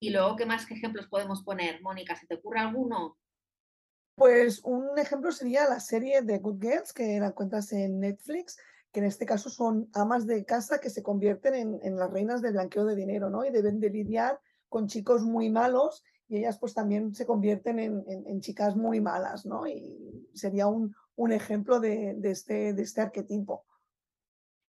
Y 0.00 0.10
luego, 0.10 0.36
¿qué 0.36 0.44
más 0.44 0.70
ejemplos 0.70 1.06
podemos 1.06 1.42
poner? 1.42 1.80
Mónica, 1.80 2.16
¿se 2.16 2.26
te 2.26 2.34
ocurre 2.34 2.60
alguno? 2.60 3.18
Pues 4.16 4.60
un 4.62 4.96
ejemplo 4.98 5.32
sería 5.32 5.68
la 5.68 5.80
serie 5.80 6.22
de 6.22 6.38
Good 6.38 6.60
Girls 6.60 6.92
que 6.92 7.18
la 7.18 7.28
encuentras 7.28 7.72
en 7.72 7.98
Netflix, 7.98 8.56
que 8.92 9.00
en 9.00 9.06
este 9.06 9.26
caso 9.26 9.50
son 9.50 9.88
amas 9.92 10.26
de 10.26 10.44
casa 10.44 10.78
que 10.78 10.88
se 10.88 11.02
convierten 11.02 11.80
en, 11.82 11.96
las 11.96 12.10
reinas 12.10 12.40
del 12.40 12.52
blanqueo 12.52 12.84
de 12.84 12.94
dinero, 12.94 13.28
¿no? 13.28 13.44
Y 13.44 13.50
deben 13.50 13.80
de 13.80 13.90
lidiar 13.90 14.40
con 14.68 14.86
chicos 14.86 15.22
muy 15.22 15.50
malos 15.50 16.04
y 16.28 16.38
ellas 16.38 16.58
pues 16.58 16.74
también 16.74 17.14
se 17.14 17.26
convierten 17.26 17.78
en, 17.80 18.40
chicas 18.40 18.76
muy 18.76 19.00
malas, 19.00 19.44
¿no? 19.46 19.66
Y 19.66 20.28
sería 20.32 20.68
un, 20.68 20.94
ejemplo 21.32 21.80
de, 21.80 22.16
este, 22.22 22.72
de 22.72 22.82
este 22.82 23.00
arquetipo. 23.00 23.66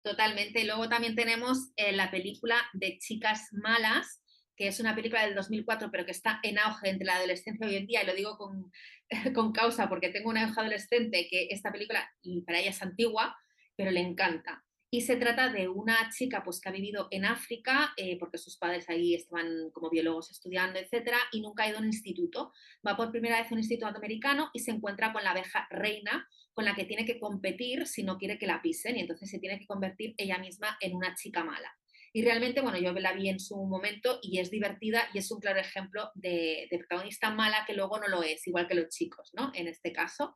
Totalmente. 0.02 0.64
Luego 0.64 0.88
también 0.88 1.14
tenemos 1.14 1.72
eh, 1.76 1.92
la 1.92 2.10
película 2.10 2.56
de 2.72 2.96
Chicas 2.98 3.48
Malas, 3.52 4.22
que 4.56 4.68
es 4.68 4.80
una 4.80 4.94
película 4.94 5.24
del 5.24 5.34
2004, 5.34 5.90
pero 5.90 6.04
que 6.04 6.12
está 6.12 6.40
en 6.42 6.58
auge 6.58 6.88
entre 6.88 7.06
la 7.06 7.16
adolescencia 7.16 7.66
hoy 7.66 7.76
en 7.76 7.86
día, 7.86 8.02
y 8.02 8.06
lo 8.06 8.14
digo 8.14 8.36
con, 8.38 8.72
con 9.34 9.52
causa 9.52 9.88
porque 9.88 10.08
tengo 10.08 10.30
una 10.30 10.48
hija 10.48 10.60
adolescente 10.60 11.28
que 11.30 11.48
esta 11.50 11.70
película 11.70 12.10
para 12.46 12.60
ella 12.60 12.70
es 12.70 12.82
antigua, 12.82 13.36
pero 13.76 13.90
le 13.90 14.00
encanta. 14.00 14.64
Y 14.88 15.00
se 15.02 15.16
trata 15.16 15.52
de 15.52 15.68
una 15.68 16.10
chica 16.10 16.42
pues, 16.44 16.60
que 16.60 16.68
ha 16.68 16.72
vivido 16.72 17.08
en 17.10 17.24
África, 17.24 17.92
eh, 17.96 18.16
porque 18.18 18.38
sus 18.38 18.56
padres 18.56 18.88
ahí 18.88 19.14
estaban 19.14 19.70
como 19.72 19.90
biólogos 19.90 20.30
estudiando, 20.30 20.78
etcétera, 20.78 21.18
y 21.32 21.40
nunca 21.40 21.64
ha 21.64 21.68
ido 21.68 21.78
a 21.78 21.80
un 21.80 21.86
instituto. 21.86 22.52
Va 22.86 22.96
por 22.96 23.10
primera 23.10 23.40
vez 23.40 23.50
a 23.50 23.54
un 23.54 23.58
instituto 23.58 23.88
americano 23.88 24.48
y 24.54 24.60
se 24.60 24.70
encuentra 24.70 25.12
con 25.12 25.24
la 25.24 25.32
abeja 25.32 25.66
reina, 25.70 26.28
con 26.52 26.64
la 26.64 26.74
que 26.74 26.84
tiene 26.84 27.04
que 27.04 27.18
competir 27.18 27.86
si 27.86 28.04
no 28.04 28.16
quiere 28.16 28.38
que 28.38 28.46
la 28.46 28.62
pisen, 28.62 28.96
y 28.96 29.00
entonces 29.00 29.28
se 29.28 29.40
tiene 29.40 29.58
que 29.58 29.66
convertir 29.66 30.14
ella 30.16 30.38
misma 30.38 30.78
en 30.80 30.94
una 30.94 31.14
chica 31.14 31.42
mala. 31.44 31.76
Y 32.16 32.22
realmente, 32.22 32.62
bueno, 32.62 32.78
yo 32.78 32.94
la 32.94 33.12
vi 33.12 33.28
en 33.28 33.38
su 33.38 33.62
momento 33.66 34.20
y 34.22 34.38
es 34.38 34.50
divertida 34.50 35.02
y 35.12 35.18
es 35.18 35.30
un 35.30 35.38
claro 35.38 35.60
ejemplo 35.60 36.12
de, 36.14 36.66
protagonista 36.78 37.30
mala 37.30 37.66
que 37.66 37.74
luego 37.74 37.98
no 37.98 38.08
lo 38.08 38.22
es, 38.22 38.46
igual 38.46 38.66
que 38.66 38.74
los 38.74 38.88
chicos, 38.88 39.32
¿no? 39.34 39.52
En 39.52 39.68
este 39.68 39.92
caso. 39.92 40.34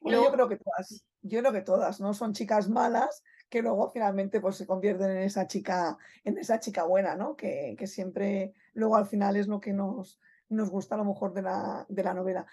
yo 0.00 0.32
creo 0.32 0.48
que 0.48 0.56
todas, 0.56 1.04
yo 1.20 1.40
creo 1.40 1.52
que 1.52 1.60
todas, 1.60 2.00
¿no? 2.00 2.14
Son 2.14 2.32
chicas 2.32 2.70
malas 2.70 3.22
que 3.50 3.60
luego 3.60 3.90
finalmente 3.90 4.40
pues, 4.40 4.56
se 4.56 4.66
convierten 4.66 5.10
en 5.10 5.18
esa 5.18 5.46
chica, 5.46 5.98
en 6.24 6.38
esa 6.38 6.60
chica 6.60 6.84
buena, 6.84 7.14
¿no? 7.14 7.36
Que, 7.36 7.76
siempre 7.86 8.54
luego 8.72 8.96
al 8.96 9.06
final 9.06 9.36
es 9.36 9.48
lo 9.48 9.60
que 9.60 9.74
nos, 9.74 10.18
nos 10.48 10.70
gusta 10.70 10.94
a 10.94 10.98
lo 10.98 11.04
mejor 11.04 11.34
de 11.34 11.42
la, 11.42 11.84
de 11.90 12.02
la 12.02 12.14
novela. 12.14 12.46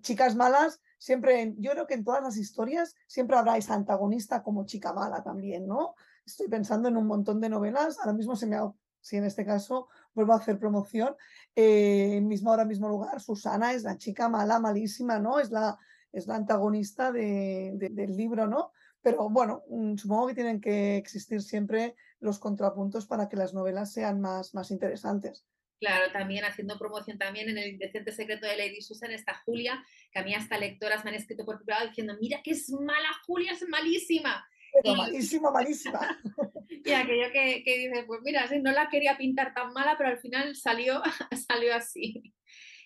Chicas 0.00 0.36
malas, 0.36 0.80
siempre, 0.98 1.54
yo 1.58 1.72
creo 1.72 1.86
que 1.86 1.94
en 1.94 2.04
todas 2.04 2.22
las 2.22 2.36
historias 2.36 2.94
siempre 3.06 3.36
habrá 3.36 3.56
esa 3.56 3.74
antagonista 3.74 4.42
como 4.42 4.64
chica 4.64 4.92
mala 4.92 5.22
también, 5.22 5.66
¿no? 5.66 5.94
estoy 6.24 6.48
pensando 6.48 6.88
en 6.88 6.96
un 6.96 7.06
montón 7.06 7.40
de 7.40 7.48
novelas, 7.48 7.98
ahora 7.98 8.12
mismo 8.12 8.36
se 8.36 8.46
me 8.46 8.56
ha 8.56 8.72
si 9.02 9.16
en 9.16 9.24
este 9.24 9.46
caso 9.46 9.88
vuelvo 10.14 10.34
a 10.34 10.36
hacer 10.36 10.58
promoción, 10.58 11.16
eh, 11.56 12.20
mismo 12.20 12.50
ahora 12.50 12.66
mismo 12.66 12.86
lugar, 12.86 13.18
Susana 13.20 13.72
es 13.72 13.82
la 13.82 13.96
chica 13.96 14.28
mala, 14.28 14.58
malísima, 14.58 15.18
¿no? 15.18 15.40
Es 15.40 15.50
la, 15.50 15.78
es 16.12 16.26
la 16.26 16.36
antagonista 16.36 17.10
del 17.10 18.16
libro, 18.16 18.46
¿no? 18.46 18.72
Pero 19.00 19.30
bueno, 19.30 19.62
mm, 19.70 19.96
supongo 19.96 20.26
que 20.26 20.34
tienen 20.34 20.60
que 20.60 20.98
existir 20.98 21.40
siempre 21.40 21.96
los 22.18 22.38
contrapuntos 22.38 23.06
para 23.06 23.26
que 23.26 23.36
las 23.36 23.54
novelas 23.54 23.90
sean 23.90 24.20
más, 24.20 24.52
más 24.54 24.70
interesantes. 24.70 25.46
Claro, 25.80 26.12
también 26.12 26.44
haciendo 26.44 26.78
promoción 26.78 27.16
también 27.16 27.48
en 27.48 27.56
el 27.56 27.70
Indecente 27.70 28.12
Secreto 28.12 28.46
de 28.46 28.56
Lady 28.56 28.82
Susan 28.82 29.12
está 29.12 29.34
Julia, 29.46 29.82
que 30.12 30.18
a 30.18 30.22
mí 30.22 30.34
hasta 30.34 30.58
lectoras 30.58 31.04
me 31.04 31.10
han 31.10 31.16
escrito 31.16 31.46
por 31.46 31.64
privado 31.64 31.88
diciendo, 31.88 32.16
mira 32.20 32.42
que 32.44 32.50
es 32.50 32.70
mala, 32.70 33.08
Julia 33.26 33.52
es 33.52 33.66
malísima. 33.66 34.46
malísima, 34.84 35.50
malísima. 35.50 36.20
y 36.84 36.92
aquello 36.92 37.32
que, 37.32 37.62
que 37.64 37.78
dice, 37.78 38.04
pues 38.06 38.20
mira, 38.22 38.46
no 38.60 38.72
la 38.72 38.90
quería 38.90 39.16
pintar 39.16 39.54
tan 39.54 39.72
mala, 39.72 39.96
pero 39.96 40.10
al 40.10 40.18
final 40.18 40.54
salió, 40.54 41.02
salió 41.48 41.74
así. 41.74 42.34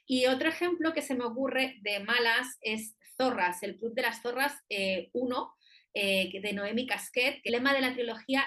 Y 0.06 0.26
otro 0.26 0.48
ejemplo 0.48 0.92
que 0.92 1.02
se 1.02 1.14
me 1.14 1.24
ocurre 1.24 1.78
de 1.80 2.00
malas 2.00 2.58
es 2.60 2.96
Zorras, 3.16 3.62
el 3.62 3.76
Club 3.78 3.94
de 3.94 4.02
las 4.02 4.22
Zorras 4.22 4.52
1, 4.68 5.54
eh, 5.94 6.30
eh, 6.32 6.40
de 6.40 6.52
Noemi 6.52 6.86
Casquet. 6.86 7.40
El 7.42 7.52
lema 7.52 7.72
de 7.72 7.80
la 7.80 7.94
trilogía, 7.94 8.44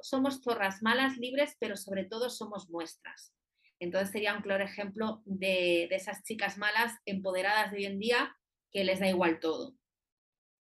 somos 0.00 0.40
zorras 0.42 0.82
malas, 0.82 1.16
libres, 1.18 1.56
pero 1.60 1.76
sobre 1.76 2.04
todo 2.04 2.30
somos 2.30 2.70
nuestras. 2.70 3.34
Entonces 3.78 4.10
sería 4.10 4.34
un 4.34 4.42
claro 4.42 4.64
ejemplo 4.64 5.22
de, 5.24 5.86
de 5.90 5.96
esas 5.96 6.22
chicas 6.22 6.58
malas 6.58 6.92
empoderadas 7.04 7.70
de 7.70 7.78
hoy 7.78 7.86
en 7.86 7.98
día 7.98 8.36
que 8.70 8.84
les 8.84 9.00
da 9.00 9.08
igual 9.08 9.40
todo. 9.40 9.76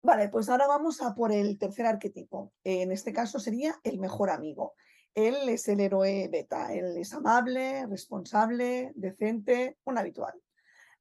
Vale, 0.03 0.29
pues 0.29 0.47
ahora 0.49 0.67
vamos 0.67 1.01
a 1.01 1.15
por 1.15 1.31
el 1.31 1.57
tercer 1.57 1.85
arquetipo. 1.85 2.53
En 2.63 2.91
este 2.91 3.11
caso 3.11 3.39
sería 3.39 3.75
el 3.83 3.99
mejor 3.99 4.29
amigo. 4.29 4.73
Él 5.15 5.35
es 5.49 5.67
el 5.67 5.79
héroe 5.79 6.29
beta, 6.31 6.73
él 6.73 6.95
es 6.97 7.13
amable, 7.13 7.85
responsable, 7.87 8.91
decente, 8.95 9.77
un 9.83 9.97
habitual. 9.97 10.33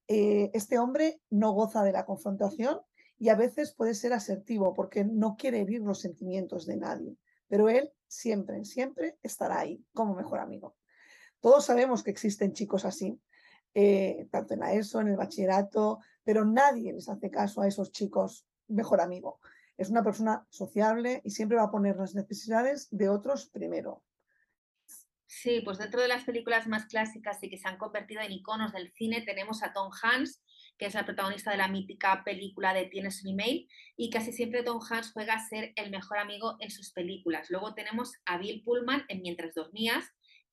Eh, 0.09 0.51
este 0.55 0.79
hombre 0.79 1.21
no 1.31 1.53
goza 1.53 1.85
de 1.85 1.93
la 1.93 2.07
confrontación 2.07 2.81
y 3.19 3.29
a 3.29 3.35
veces 3.35 3.75
puede 3.75 3.95
ser 3.95 4.13
asertivo 4.13 4.73
porque 4.75 5.05
no 5.05 5.37
quiere 5.37 5.61
herir 5.61 5.83
los 5.83 6.01
sentimientos 6.01 6.67
de 6.67 6.77
nadie, 6.77 7.17
pero 7.49 7.69
él 7.69 7.93
siempre, 8.07 8.65
siempre 8.65 9.19
estará 9.23 9.61
ahí 9.61 9.85
como 9.93 10.15
mejor 10.15 10.39
amigo. 10.39 10.77
Todos 11.47 11.67
sabemos 11.67 12.03
que 12.03 12.11
existen 12.11 12.55
chicos 12.55 12.85
así, 12.85 13.21
eh, 13.73 14.27
tanto 14.33 14.55
en 14.55 14.59
la 14.59 14.73
ESO, 14.73 15.01
en 15.01 15.07
el 15.07 15.17
bachillerato, 15.17 16.01
pero 16.25 16.45
nadie 16.45 16.93
les 16.93 17.09
hace 17.09 17.31
caso 17.31 17.61
a 17.61 17.69
esos 17.69 17.93
chicos 17.93 18.49
mejor 18.67 19.01
amigo. 19.01 19.39
Es 19.77 19.89
una 19.89 20.03
persona 20.03 20.45
sociable 20.51 21.21
y 21.23 21.31
siempre 21.31 21.57
va 21.57 21.63
a 21.63 21.71
poner 21.71 21.99
las 21.99 22.17
necesidades 22.17 22.89
de 22.91 23.09
otros 23.09 23.47
primero. 23.47 24.03
Sí, 25.27 25.61
pues 25.65 25.79
dentro 25.79 26.03
de 26.03 26.09
las 26.09 26.25
películas 26.25 26.67
más 26.67 26.87
clásicas 26.87 27.41
y 27.45 27.49
que 27.49 27.59
se 27.59 27.69
han 27.69 27.79
convertido 27.79 28.23
en 28.23 28.33
iconos 28.33 28.73
del 28.73 28.91
cine 28.91 29.23
tenemos 29.23 29.63
a 29.63 29.73
Tom 29.73 29.93
Hanks, 30.03 30.43
que 30.77 30.87
es 30.87 30.95
la 30.95 31.05
protagonista 31.05 31.53
de 31.53 31.59
la 31.59 31.69
mítica 31.69 32.25
película 32.25 32.75
de 32.75 32.87
Tienes 32.87 33.23
un 33.23 33.31
email, 33.31 33.69
y 33.97 34.11
casi 34.11 34.33
siempre 34.33 34.65
Tom 34.65 34.81
Hanks 34.83 35.13
juega 35.13 35.35
a 35.35 35.49
ser 35.49 35.73
el 35.77 35.93
mejor 35.93 36.19
amigo 36.19 36.57
en 36.59 36.73
sus 36.73 36.91
películas. 36.91 37.51
Luego 37.51 37.73
tenemos 37.73 38.15
a 38.25 38.37
Bill 38.37 38.65
Pullman 38.65 39.05
en 39.07 39.23
Mientras 39.23 39.55
dormías, 39.55 40.07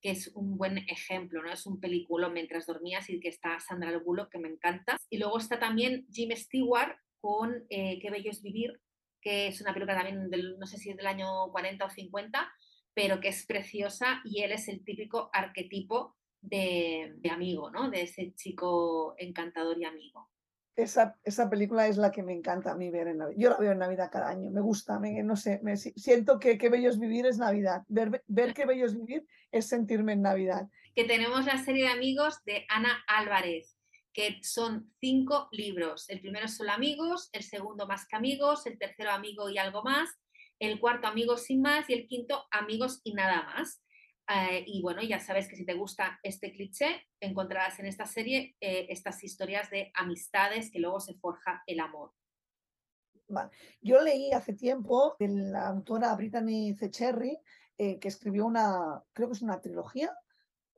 que 0.04 0.10
es 0.10 0.30
un 0.34 0.58
buen 0.58 0.76
ejemplo, 0.90 1.42
¿no? 1.42 1.50
Es 1.50 1.64
un 1.64 1.80
película 1.80 2.28
mientras 2.28 2.66
dormías 2.66 3.08
y 3.08 3.20
que 3.20 3.30
está 3.30 3.58
Sandra 3.58 3.96
Bullock, 3.96 4.30
que 4.30 4.38
me 4.38 4.50
encanta. 4.50 4.98
Y 5.08 5.16
luego 5.16 5.38
está 5.38 5.58
también 5.58 6.06
Jim 6.12 6.30
Stewart 6.36 6.98
con 7.22 7.64
eh, 7.70 7.98
Qué 8.02 8.10
bello 8.10 8.30
es 8.30 8.42
vivir, 8.42 8.82
que 9.22 9.46
es 9.46 9.62
una 9.62 9.72
película 9.72 9.96
también, 9.96 10.28
del, 10.28 10.58
no 10.58 10.66
sé 10.66 10.76
si 10.76 10.90
es 10.90 10.98
del 10.98 11.06
año 11.06 11.50
40 11.52 11.86
o 11.86 11.88
50, 11.88 12.52
pero 12.92 13.18
que 13.18 13.28
es 13.28 13.46
preciosa 13.46 14.20
y 14.26 14.42
él 14.42 14.52
es 14.52 14.68
el 14.68 14.84
típico 14.84 15.30
arquetipo 15.32 16.14
de, 16.42 17.16
amigo, 17.30 17.70
¿no? 17.70 17.88
De 17.88 18.02
ese 18.02 18.34
chico 18.34 19.14
encantador 19.16 19.80
y 19.80 19.86
amigo. 19.86 20.28
Esa, 20.76 21.16
esa, 21.22 21.48
película 21.48 21.86
es 21.86 21.96
la 21.96 22.10
que 22.10 22.24
me 22.24 22.32
encanta 22.32 22.72
a 22.72 22.74
mí 22.74 22.90
ver 22.90 23.06
en 23.06 23.18
Navidad. 23.18 23.38
Yo 23.38 23.50
la 23.50 23.58
veo 23.58 23.72
en 23.72 23.78
Navidad 23.78 24.10
cada 24.10 24.28
año, 24.28 24.50
me 24.50 24.60
gusta, 24.60 24.98
me, 24.98 25.22
no 25.22 25.36
sé, 25.36 25.60
me, 25.62 25.76
siento 25.76 26.40
que 26.40 26.58
Qué 26.58 26.68
bello 26.68 26.90
es 26.90 26.98
vivir 26.98 27.26
es 27.26 27.38
Navidad. 27.38 27.84
Ver, 27.88 28.24
ver 28.26 28.54
Qué 28.54 28.66
bello 28.66 28.86
es 28.86 28.94
vivir 28.94 29.24
es 29.52 29.68
sentirme 29.68 30.14
en 30.14 30.22
Navidad. 30.22 30.68
Que 30.94 31.04
tenemos 31.04 31.46
la 31.46 31.62
serie 31.62 31.84
de 31.84 31.90
amigos 31.90 32.42
de 32.44 32.66
Ana 32.68 33.04
Álvarez, 33.06 33.76
que 34.12 34.38
son 34.42 34.92
cinco 35.00 35.48
libros. 35.52 36.08
El 36.08 36.20
primero 36.20 36.48
son 36.48 36.70
amigos, 36.70 37.30
el 37.32 37.42
segundo 37.42 37.86
más 37.86 38.06
que 38.06 38.16
amigos, 38.16 38.66
el 38.66 38.78
tercero 38.78 39.10
amigo 39.10 39.48
y 39.48 39.58
algo 39.58 39.82
más, 39.82 40.10
el 40.58 40.80
cuarto 40.80 41.06
amigos 41.06 41.44
sin 41.44 41.62
más 41.62 41.88
y 41.88 41.94
el 41.94 42.06
quinto 42.06 42.46
amigos 42.50 43.00
y 43.04 43.14
nada 43.14 43.42
más. 43.42 43.80
Eh, 44.28 44.64
y 44.66 44.80
bueno, 44.80 45.02
ya 45.02 45.20
sabes 45.20 45.48
que 45.48 45.56
si 45.56 45.66
te 45.66 45.74
gusta 45.74 46.18
este 46.22 46.52
cliché, 46.52 47.06
encontrarás 47.20 47.78
en 47.78 47.86
esta 47.86 48.06
serie 48.06 48.56
eh, 48.60 48.86
estas 48.88 49.22
historias 49.22 49.70
de 49.70 49.90
amistades 49.94 50.70
que 50.70 50.78
luego 50.78 51.00
se 51.00 51.14
forja 51.14 51.62
el 51.66 51.80
amor. 51.80 52.12
Yo 53.80 54.00
leí 54.00 54.32
hace 54.32 54.54
tiempo 54.54 55.16
de 55.18 55.28
la 55.28 55.68
autora 55.68 56.14
Brittany 56.14 56.74
Zecherry, 56.74 57.38
eh, 57.76 57.98
que 57.98 58.08
escribió 58.08 58.46
una, 58.46 59.02
creo 59.12 59.28
que 59.28 59.34
es 59.34 59.42
una 59.42 59.60
trilogía, 59.60 60.16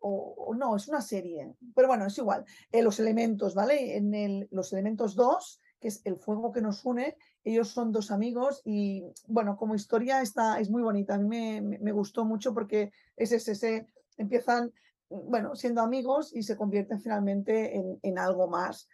o, 0.08 0.54
no, 0.56 0.76
es 0.76 0.86
una 0.86 1.00
serie, 1.00 1.52
pero 1.74 1.88
bueno, 1.88 2.06
es 2.06 2.16
igual. 2.16 2.44
Los 2.70 3.00
elementos, 3.00 3.54
¿vale? 3.54 3.96
En 3.96 4.14
el, 4.14 4.46
los 4.52 4.72
elementos 4.72 5.16
2, 5.16 5.60
que 5.80 5.88
es 5.88 6.00
el 6.04 6.16
fuego 6.16 6.52
que 6.52 6.60
nos 6.60 6.84
une, 6.84 7.16
ellos 7.44 7.68
son 7.68 7.92
dos 7.92 8.10
amigos 8.10 8.62
y 8.64 9.04
bueno, 9.26 9.56
como 9.56 9.74
historia 9.74 10.20
está, 10.22 10.58
es 10.58 10.70
muy 10.70 10.82
bonita. 10.82 11.14
A 11.14 11.18
mí 11.18 11.60
me, 11.60 11.92
gustó 11.92 12.24
mucho 12.24 12.52
porque 12.54 12.92
es 13.16 13.32
ese, 13.32 13.86
empiezan, 14.16 14.72
bueno, 15.08 15.54
siendo 15.54 15.80
amigos 15.80 16.34
y 16.34 16.42
se 16.42 16.56
convierten 16.56 17.00
finalmente 17.00 17.76
en, 17.76 17.98
en, 18.02 18.18
algo 18.18 18.48
más. 18.48 18.88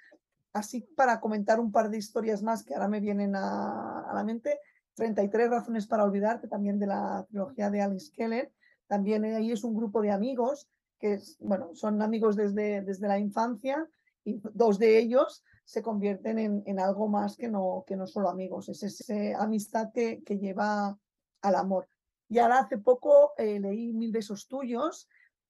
Así 0.53 0.83
para 0.97 1.21
comentar 1.21 1.61
un 1.61 1.73
par 1.73 1.89
de 1.89 1.99
historias 1.99 2.43
más 2.43 2.63
que 2.63 2.75
ahora 2.75 2.89
me 2.89 3.01
vienen 3.01 3.35
a, 3.37 4.11
a 4.11 4.15
la 4.15 4.25
mente, 4.25 4.59
33 4.95 5.49
razones 5.49 5.87
para 5.87 6.05
olvidarte, 6.05 6.49
también 6.49 6.79
de 6.79 6.87
la 6.89 7.25
trilogía 7.29 7.71
de 7.71 7.81
Alice 7.81 8.13
Keller. 8.13 8.53
También 8.87 9.25
ahí 9.25 9.53
es 9.53 9.65
un 9.65 9.75
grupo 9.75 10.03
de 10.03 10.11
amigos 10.11 10.69
que 11.03 11.19
bueno, 11.41 11.75
son 11.75 12.01
amigos 12.01 12.37
desde, 12.37 12.81
desde 12.83 13.09
la 13.09 13.19
infancia 13.19 13.89
y 14.25 14.41
dos 14.55 14.79
de 14.79 14.99
ellos 14.99 15.43
se 15.65 15.83
convierten 15.83 16.39
en, 16.39 16.63
en 16.67 16.81
algo 16.81 17.09
más 17.09 17.37
que 17.37 17.49
no, 17.49 17.85
que 17.87 17.97
no 17.97 18.07
solo 18.07 18.29
amigos, 18.29 18.69
es 18.69 18.83
esa 18.83 19.43
amistad 19.43 19.91
que, 19.93 20.23
que 20.23 20.39
lleva 20.39 20.99
al 21.43 21.55
amor. 21.55 21.89
Y 22.29 22.39
ahora 22.39 22.61
hace 22.61 22.79
poco 22.79 23.33
eh, 23.37 23.61
leí 23.61 23.93
Mil 23.93 24.11
besos 24.11 24.49
tuyos, 24.49 25.09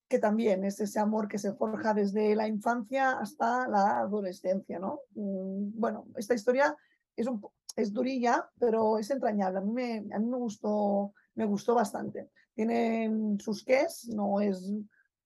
que 0.09 0.18
también 0.18 0.64
es 0.64 0.81
ese 0.81 0.98
amor 0.98 1.29
que 1.29 1.38
se 1.38 1.55
forja 1.55 1.94
desde 1.94 2.35
la 2.35 2.48
infancia 2.48 3.12
hasta 3.12 3.68
la 3.68 4.01
adolescencia, 4.01 4.79
¿no? 4.79 5.01
Mm, 5.14 5.79
bueno, 5.79 6.07
esta 6.16 6.35
historia 6.35 6.77
es, 7.16 7.27
un, 7.27 7.40
es 7.77 7.92
durilla, 7.92 8.51
pero 8.59 8.98
es 8.98 9.11
entrañable. 9.11 9.59
A 9.59 9.62
mí 9.62 9.72
me, 9.72 10.14
a 10.14 10.18
mí 10.18 10.27
me, 10.27 10.37
gustó, 10.37 11.14
me 11.35 11.44
gustó 11.44 11.75
bastante. 11.75 12.31
Tiene 12.53 13.11
sus 13.38 13.64
ques, 13.64 14.09
no 14.09 14.40
es 14.40 14.70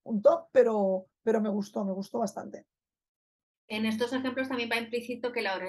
un 0.03 0.21
top, 0.21 0.47
pero, 0.51 1.07
pero 1.23 1.41
me 1.41 1.49
gustó, 1.49 1.83
me 1.83 1.93
gustó 1.93 2.19
bastante. 2.19 2.65
En 3.69 3.85
estos 3.85 4.13
ejemplos 4.13 4.47
también 4.47 4.69
va 4.71 4.77
implícito 4.77 5.33
que 5.33 5.41
la, 5.41 5.59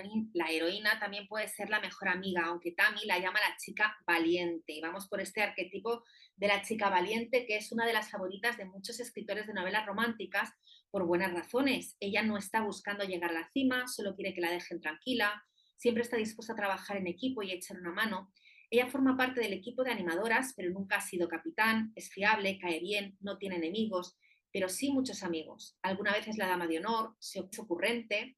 heroína 0.49 1.01
también 1.01 1.27
puede 1.27 1.49
ser 1.49 1.69
la 1.69 1.81
mejor 1.81 2.09
amiga, 2.09 2.45
aunque 2.45 2.71
Tami 2.71 3.05
la 3.07 3.19
llama 3.19 3.41
la 3.41 3.57
chica 3.57 3.97
valiente. 4.07 4.73
Y 4.73 4.81
vamos 4.81 5.09
por 5.09 5.21
este 5.21 5.43
arquetipo 5.43 6.05
de 6.37 6.47
la 6.47 6.63
chica 6.63 6.91
valiente, 6.91 7.45
que 7.45 7.57
es 7.57 7.73
una 7.73 7.85
de 7.85 7.93
las 7.93 8.09
favoritas 8.09 8.57
de 8.57 8.67
muchos 8.67 9.01
escritores 9.01 9.49
de 9.49 9.53
novelas 9.53 9.85
románticas 9.85 10.51
por 10.93 11.07
buenas 11.07 11.33
razones. 11.33 11.97
Ella 11.99 12.23
no 12.23 12.37
está 12.37 12.63
buscando 12.63 13.03
llegar 13.03 13.31
a 13.31 13.41
la 13.41 13.51
cima, 13.53 13.89
solo 13.89 14.15
quiere 14.15 14.33
que 14.33 14.43
la 14.43 14.53
dejen 14.53 14.81
tranquila, 14.81 15.43
siempre 15.77 16.05
está 16.05 16.17
dispuesta 16.17 16.53
a 16.53 16.57
trabajar 16.57 16.99
en 16.99 17.09
equipo 17.09 17.43
y 17.43 17.51
echar 17.51 17.79
una 17.79 17.91
mano. 17.91 18.33
Ella 18.71 18.87
forma 18.87 19.17
parte 19.17 19.41
del 19.41 19.55
equipo 19.55 19.83
de 19.83 19.91
animadoras, 19.91 20.55
pero 20.57 20.71
nunca 20.71 20.99
ha 20.99 21.01
sido 21.01 21.27
capitán, 21.27 21.93
es 21.97 22.11
fiable, 22.11 22.61
cae 22.61 22.79
bien, 22.79 23.17
no 23.21 23.39
tiene 23.39 23.57
enemigos 23.57 24.17
pero 24.53 24.69
sí 24.69 24.91
muchos 24.91 25.23
amigos. 25.23 25.77
Alguna 25.83 26.13
vez 26.13 26.29
es 26.29 26.37
la 26.37 26.47
dama 26.47 26.67
de 26.67 26.79
honor, 26.79 27.15
se 27.19 27.41
ocurrente, 27.41 28.37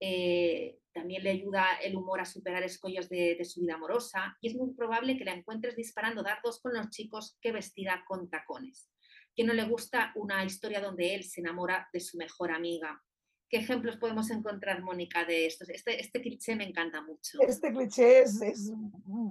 eh, 0.00 0.78
también 0.92 1.22
le 1.22 1.30
ayuda 1.30 1.66
el 1.82 1.94
humor 1.94 2.20
a 2.20 2.24
superar 2.24 2.62
escollos 2.62 3.08
de, 3.08 3.36
de, 3.36 3.44
su 3.44 3.60
vida 3.60 3.74
amorosa 3.74 4.36
y 4.40 4.48
es 4.48 4.56
muy 4.56 4.74
probable 4.74 5.16
que 5.16 5.24
la 5.24 5.34
encuentres 5.34 5.76
disparando 5.76 6.22
dardos 6.22 6.60
con 6.60 6.72
los 6.72 6.88
chicos 6.90 7.36
que 7.40 7.52
vestida 7.52 8.04
con 8.08 8.28
tacones. 8.28 8.90
Que 9.36 9.44
no 9.44 9.52
le 9.52 9.64
gusta 9.64 10.12
una 10.16 10.44
historia 10.44 10.80
donde 10.80 11.14
él 11.14 11.24
se 11.24 11.40
enamora 11.40 11.88
de 11.92 12.00
su 12.00 12.16
mejor 12.16 12.50
amiga 12.50 13.00
¿Qué 13.50 13.56
ejemplos 13.56 13.96
podemos 13.96 14.30
encontrar, 14.30 14.80
Mónica, 14.80 15.24
de 15.24 15.44
estos? 15.44 15.68
Este, 15.70 16.00
este 16.00 16.20
cliché 16.20 16.54
me 16.54 16.68
encanta 16.68 17.02
mucho. 17.02 17.40
Este 17.40 17.72
cliché 17.72 18.22
es, 18.22 18.72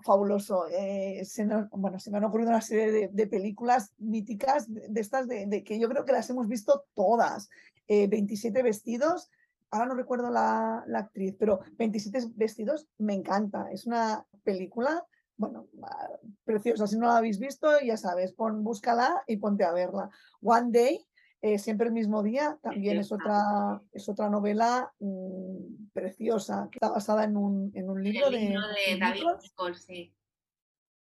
fabuloso. 0.04 0.68
Eh, 0.68 1.24
se 1.24 1.48
bueno, 1.72 2.00
se 2.00 2.12
me 2.12 2.18
han 2.18 2.26
ocurrido 2.26 2.50
una 2.50 2.60
serie 2.60 3.08
de, 3.08 3.28
películas 3.28 3.94
míticas 3.98 4.66
de, 4.68 5.00
estas 5.00 5.26
de, 5.26 5.64
que 5.64 5.80
yo 5.80 5.88
creo 5.88 6.04
que 6.04 6.12
las 6.12 6.30
hemos 6.30 6.50
visto 6.50 6.84
todas. 6.94 7.50
27 7.88 8.60
eh, 8.60 8.62
vestidos, 8.62 9.32
ahora 9.72 9.86
no 9.86 9.96
recuerdo 9.96 10.30
la, 10.30 10.84
la, 10.86 11.00
actriz, 11.00 11.36
pero 11.40 11.62
27 11.78 12.34
vestidos 12.36 12.90
me 12.98 13.14
encanta. 13.14 13.72
Es 13.72 13.88
una 13.88 14.26
película 14.44 15.02
bueno, 15.40 15.70
ah, 15.82 16.10
preciosa. 16.44 16.86
Si 16.86 16.98
no 16.98 17.08
la 17.08 17.18
habéis 17.18 17.40
visto, 17.40 17.70
ya 17.80 17.96
sabes, 17.96 18.34
pon, 18.34 18.66
búscala 18.66 19.24
y 19.26 19.38
ponte 19.38 19.64
a 19.64 19.72
verla. 19.72 20.10
One 20.42 20.72
Day, 20.72 21.08
eh, 21.42 21.58
siempre 21.58 21.88
el 21.88 21.94
mismo 21.94 22.22
día, 22.22 22.60
también 22.62 23.00
es 23.00 23.12
otra, 23.12 23.82
es 23.94 24.10
otra 24.10 24.30
novela 24.30 24.94
mm, 25.00 25.90
preciosa, 25.94 26.68
que 26.70 26.78
está 26.78 26.90
basada 26.90 27.24
en 27.24 27.38
un, 27.38 27.72
en 27.76 27.90
un 27.90 28.04
libro, 28.04 28.30
de, 28.30 28.58
David 29.00 29.24
Nichols, 29.42 29.82
sí. 29.84 30.14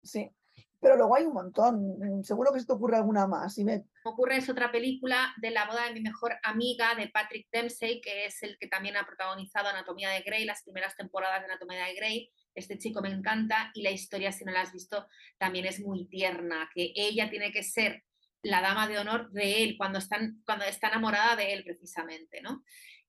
Sí, 0.02 0.32
pero 0.80 0.95
luego 0.95 1.15
hay 1.15 1.25
un 1.25 1.34
montón. 1.34 1.99
Mm, 1.99 2.23
seguro 2.23 2.54
que 2.54 2.60
se 2.62 2.65
te 2.65 2.71
ocurre 2.71 2.95
alguna 2.95 3.28
más. 3.28 3.58
Y 3.58 3.65
me... 3.65 3.84
ocurre 4.06 4.38
es 4.38 4.49
otra 4.49 4.71
película 4.71 5.34
de 5.41 5.52
la 5.52 5.65
boda 5.65 5.88
de 5.88 5.93
mi 5.93 6.02
mejor 6.02 6.36
amiga, 6.43 6.95
de 6.95 7.10
Patrick 7.10 7.49
Dempsey, 7.52 7.99
que 7.99 8.25
es 8.25 8.41
el 8.41 8.58
que 8.58 8.67
también 8.67 8.95
ha 8.95 9.06
protagonizado 9.06 9.67
Anatomía 9.67 10.10
de 10.10 10.21
Grey, 10.21 10.45
las 10.45 10.63
primeras 10.63 10.95
temporadas 10.95 11.41
de 11.41 11.45
Anatomía 11.47 11.84
de 11.84 11.95
Grey. 11.95 12.32
Este 12.56 12.78
chico 12.78 13.02
me 13.02 13.10
encanta 13.10 13.71
y 13.73 13.82
la 13.82 13.91
historia, 13.91 14.32
si 14.32 14.45
no 14.45 14.54
la 14.54 14.62
has 14.62 14.71
visto, 14.71 15.06
también 15.38 15.65
es 15.65 15.82
muy 15.82 16.08
tierna, 16.08 16.69
que 16.73 16.93
ella 16.95 17.30
tiene 17.30 17.52
que 17.52 17.63
ser 17.63 18.04
la 18.41 18.62
dama 18.62 18.88
de 18.88 18.99
honor 18.99 19.32
de 19.32 19.63
él 19.63 19.75
cuando, 19.78 19.99
están, 19.99 20.41
cuando 20.45 20.65
está 20.65 20.88
enamorada 20.88 21.36
de 21.36 21.54
él 21.54 21.63
precisamente, 21.63 22.41
¿no? 22.41 22.63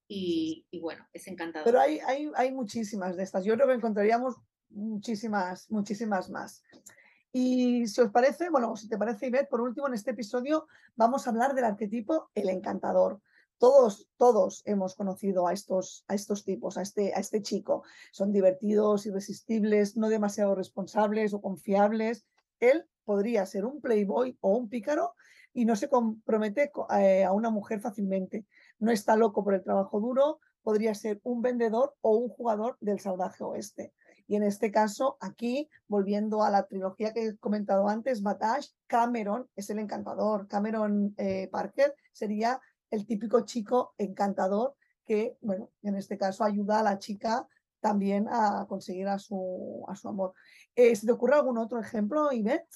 Y, 0.07 0.67
bueno, 0.81 1.07
es 1.13 1.25
encantador. 1.27 1.65
Pero 1.65 1.79
hay, 1.79 1.99
hay, 1.99 2.29
hay 2.35 2.51
muchísimas 2.51 3.15
de 3.15 3.23
estas. 3.23 3.45
Yo 3.45 3.55
creo 3.55 3.67
que 3.67 3.75
encontraríamos 3.75 4.35
muchísimas, 4.69 5.71
muchísimas 5.71 6.29
más. 6.29 6.63
Y 7.31 7.87
si 7.87 8.01
os 8.01 8.11
parece, 8.11 8.49
bueno, 8.49 8.75
si 8.75 8.89
te 8.89 8.97
parece, 8.97 9.27
Ivette, 9.27 9.49
por 9.49 9.61
último, 9.61 9.87
en 9.87 9.93
este 9.93 10.11
episodio 10.11 10.67
vamos 10.95 11.25
a 11.25 11.29
hablar 11.29 11.55
del 11.55 11.63
arquetipo 11.63 12.29
el 12.35 12.49
encantador. 12.49 13.21
Todos, 13.57 14.09
todos 14.17 14.63
hemos 14.65 14.95
conocido 14.95 15.47
a 15.47 15.53
estos, 15.53 16.03
a 16.07 16.15
estos 16.15 16.43
tipos, 16.43 16.77
a 16.77 16.81
este, 16.81 17.13
a 17.13 17.19
este 17.19 17.41
chico. 17.41 17.83
Son 18.11 18.33
divertidos, 18.33 19.05
irresistibles, 19.05 19.95
no 19.95 20.09
demasiado 20.09 20.55
responsables 20.55 21.33
o 21.33 21.41
confiables. 21.41 22.25
Él 22.59 22.85
podría 23.05 23.45
ser 23.45 23.65
un 23.65 23.81
playboy 23.81 24.37
o 24.41 24.57
un 24.57 24.69
pícaro 24.69 25.13
y 25.53 25.65
no 25.65 25.75
se 25.75 25.89
compromete 25.89 26.71
eh, 26.97 27.23
a 27.23 27.31
una 27.33 27.49
mujer 27.49 27.81
fácilmente. 27.81 28.45
No 28.79 28.91
está 28.91 29.15
loco 29.15 29.43
por 29.43 29.53
el 29.53 29.63
trabajo 29.63 29.99
duro, 29.99 30.39
podría 30.63 30.93
ser 30.95 31.19
un 31.23 31.41
vendedor 31.41 31.95
o 32.01 32.17
un 32.17 32.29
jugador 32.29 32.77
del 32.79 32.99
salvaje 32.99 33.43
oeste. 33.43 33.93
Y 34.27 34.35
en 34.35 34.43
este 34.43 34.71
caso, 34.71 35.17
aquí, 35.19 35.69
volviendo 35.87 36.43
a 36.43 36.49
la 36.49 36.65
trilogía 36.65 37.11
que 37.13 37.25
he 37.25 37.37
comentado 37.37 37.89
antes, 37.89 38.21
Batash, 38.21 38.69
Cameron 38.87 39.49
es 39.55 39.69
el 39.69 39.79
encantador. 39.79 40.47
Cameron 40.47 41.13
eh, 41.17 41.49
Parker 41.51 41.93
sería 42.13 42.61
el 42.89 43.05
típico 43.05 43.41
chico 43.41 43.93
encantador 43.97 44.75
que, 45.05 45.37
bueno, 45.41 45.69
en 45.81 45.95
este 45.95 46.17
caso 46.17 46.43
ayuda 46.43 46.79
a 46.79 46.83
la 46.83 46.99
chica 46.99 47.47
también 47.81 48.27
a 48.29 48.65
conseguir 48.69 49.07
a 49.07 49.19
su, 49.19 49.83
a 49.87 49.95
su 49.95 50.07
amor. 50.07 50.33
Eh, 50.75 50.95
¿Se 50.95 51.05
te 51.05 51.11
ocurre 51.11 51.35
algún 51.35 51.57
otro 51.57 51.79
ejemplo, 51.79 52.31
Ivette? 52.31 52.69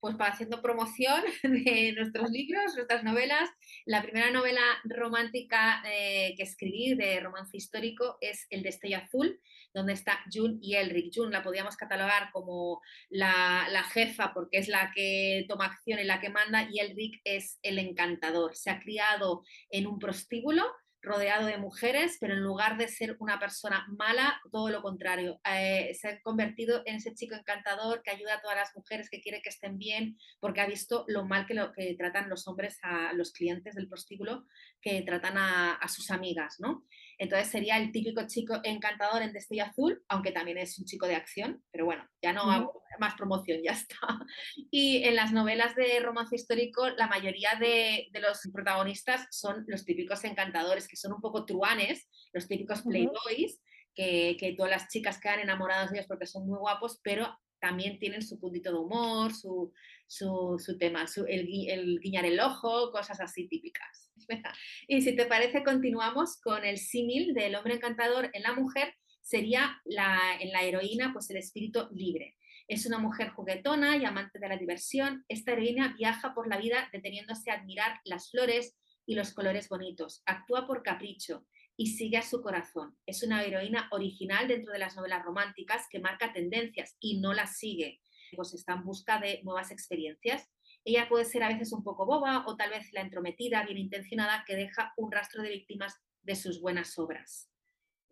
Pues 0.00 0.16
para 0.16 0.32
haciendo 0.32 0.62
promoción 0.62 1.22
de 1.42 1.92
nuestros 1.96 2.30
libros, 2.30 2.74
nuestras 2.74 3.04
novelas. 3.04 3.48
La 3.84 4.02
primera 4.02 4.30
novela 4.30 4.62
romántica 4.84 5.82
eh, 5.86 6.34
que 6.36 6.42
escribí 6.42 6.94
de 6.94 7.20
romance 7.20 7.56
histórico 7.56 8.18
es 8.20 8.46
El 8.50 8.62
destello 8.62 8.98
azul, 8.98 9.40
donde 9.74 9.92
está 9.92 10.20
June 10.32 10.58
y 10.60 10.74
Elric. 10.74 11.12
June 11.14 11.32
la 11.32 11.42
podíamos 11.42 11.76
catalogar 11.76 12.30
como 12.32 12.80
la, 13.08 13.66
la, 13.70 13.84
jefa 13.84 14.32
porque 14.34 14.58
es 14.58 14.68
la 14.68 14.92
que 14.94 15.44
toma 15.48 15.66
acción 15.66 15.98
y 15.98 16.04
la 16.04 16.20
que 16.20 16.30
manda 16.30 16.68
y 16.70 16.80
Elric 16.80 17.20
es 17.24 17.58
el 17.62 17.78
encantador. 17.78 18.56
Se 18.56 18.70
ha 18.70 18.80
criado 18.80 19.42
en 19.70 19.86
un 19.86 19.98
prostíbulo 19.98 20.64
rodeado 21.06 21.46
de 21.46 21.56
mujeres, 21.56 22.18
pero 22.20 22.34
en 22.34 22.42
lugar 22.42 22.76
de 22.76 22.88
ser 22.88 23.16
una 23.20 23.38
persona 23.38 23.86
mala, 23.88 24.40
todo 24.50 24.68
lo 24.70 24.82
contrario. 24.82 25.40
Eh, 25.44 25.96
se 25.98 26.08
ha 26.08 26.20
convertido 26.20 26.82
en 26.84 26.96
ese 26.96 27.14
chico 27.14 27.36
encantador 27.36 28.02
que 28.02 28.10
ayuda 28.10 28.34
a 28.34 28.40
todas 28.40 28.56
las 28.56 28.74
mujeres, 28.74 29.08
que 29.08 29.20
quiere 29.20 29.40
que 29.40 29.48
estén 29.48 29.78
bien, 29.78 30.18
porque 30.40 30.60
ha 30.60 30.66
visto 30.66 31.04
lo 31.06 31.24
mal 31.24 31.46
que, 31.46 31.54
lo, 31.54 31.72
que 31.72 31.94
tratan 31.94 32.28
los 32.28 32.48
hombres 32.48 32.78
a 32.82 33.12
los 33.12 33.32
clientes 33.32 33.76
del 33.76 33.88
prostíbulo, 33.88 34.46
que 34.82 35.00
tratan 35.02 35.38
a, 35.38 35.74
a 35.74 35.88
sus 35.88 36.10
amigas, 36.10 36.56
¿no? 36.58 36.84
Entonces 37.18 37.48
sería 37.48 37.78
el 37.78 37.92
típico 37.92 38.26
chico 38.26 38.60
encantador 38.62 39.22
en 39.22 39.32
Destello 39.32 39.64
Azul, 39.64 40.02
aunque 40.08 40.32
también 40.32 40.58
es 40.58 40.78
un 40.78 40.84
chico 40.84 41.06
de 41.06 41.14
acción, 41.14 41.62
pero 41.70 41.86
bueno, 41.86 42.06
ya 42.22 42.32
no 42.32 42.50
hago 42.50 42.82
más 42.98 43.14
promoción, 43.14 43.60
ya 43.62 43.72
está. 43.72 43.96
Y 44.70 45.04
en 45.04 45.16
las 45.16 45.32
novelas 45.32 45.74
de 45.74 46.00
romance 46.00 46.36
histórico, 46.36 46.88
la 46.90 47.06
mayoría 47.06 47.54
de, 47.58 48.08
los 48.20 48.40
protagonistas 48.52 49.26
son 49.30 49.64
los 49.66 49.84
típicos 49.84 50.24
encantadores, 50.24 50.88
que 50.88 50.96
son 50.96 51.12
un 51.12 51.20
poco 51.20 51.44
truanes, 51.44 52.08
los 52.32 52.48
típicos 52.48 52.82
playboys, 52.82 53.60
que, 53.94 54.36
que, 54.38 54.52
todas 54.52 54.70
las 54.70 54.88
chicas 54.88 55.18
quedan 55.18 55.40
enamoradas 55.40 55.90
de 55.90 55.98
ellos 55.98 56.08
porque 56.08 56.26
son 56.26 56.46
muy 56.46 56.58
guapos, 56.58 57.00
pero 57.02 57.38
también 57.60 57.98
tienen 57.98 58.22
su 58.22 58.38
puntito 58.38 58.70
de 58.72 58.78
humor, 58.78 59.34
su, 59.34 59.72
su, 60.06 60.78
tema, 60.78 61.06
el, 61.28 61.48
el 61.68 62.00
guiñar 62.00 62.24
el 62.24 62.40
ojo, 62.40 62.90
cosas 62.90 63.20
así 63.20 63.48
típicas. 63.48 64.10
Y 64.88 65.02
si 65.02 65.14
te 65.14 65.26
parece, 65.26 65.62
continuamos 65.62 66.40
con 66.40 66.64
el 66.64 66.78
símil 66.78 67.34
del 67.34 67.54
hombre 67.54 67.74
encantador 67.74 68.30
en 68.32 68.42
la 68.42 68.54
mujer, 68.54 68.94
sería 69.20 69.80
la, 69.84 70.18
en 70.40 70.52
la 70.52 70.62
heroína, 70.62 71.12
pues 71.12 71.30
el 71.30 71.36
espíritu 71.36 71.88
libre. 71.92 72.36
Es 72.68 72.86
una 72.86 72.98
mujer 72.98 73.30
juguetona 73.30 73.96
y 73.96 74.04
amante 74.04 74.38
de 74.38 74.48
la 74.48 74.56
diversión. 74.56 75.24
Esta 75.28 75.52
heroína 75.52 75.94
viaja 75.96 76.34
por 76.34 76.48
la 76.48 76.58
vida 76.58 76.88
deteniéndose 76.92 77.50
a 77.50 77.54
admirar 77.54 78.00
las 78.04 78.30
flores 78.30 78.76
y 79.04 79.14
los 79.14 79.32
colores 79.32 79.68
bonitos. 79.68 80.22
Actúa 80.26 80.66
por 80.66 80.82
capricho 80.82 81.46
y 81.76 81.88
sigue 81.88 82.16
a 82.16 82.22
su 82.22 82.42
corazón. 82.42 82.96
Es 83.06 83.22
una 83.22 83.44
heroína 83.44 83.88
original 83.92 84.48
dentro 84.48 84.72
de 84.72 84.78
las 84.78 84.96
novelas 84.96 85.24
románticas 85.24 85.86
que 85.90 86.00
marca 86.00 86.32
tendencias 86.32 86.96
y 87.00 87.20
no 87.20 87.34
las 87.34 87.58
sigue. 87.58 88.00
Pues 88.34 88.54
está 88.54 88.74
en 88.74 88.84
busca 88.84 89.20
de 89.20 89.40
nuevas 89.44 89.70
experiencias 89.70 90.48
ella 90.86 91.08
puede 91.08 91.24
ser 91.24 91.42
a 91.42 91.48
veces 91.48 91.72
un 91.72 91.82
poco 91.82 92.06
boba 92.06 92.44
o 92.46 92.56
tal 92.56 92.70
vez 92.70 92.92
la 92.92 93.00
entrometida, 93.00 93.64
bien 93.64 93.76
intencionada, 93.76 94.44
que 94.46 94.54
deja 94.54 94.94
un 94.96 95.10
rastro 95.10 95.42
de 95.42 95.50
víctimas 95.50 96.00
de 96.22 96.36
sus 96.36 96.60
buenas 96.60 96.96
obras. 96.96 97.50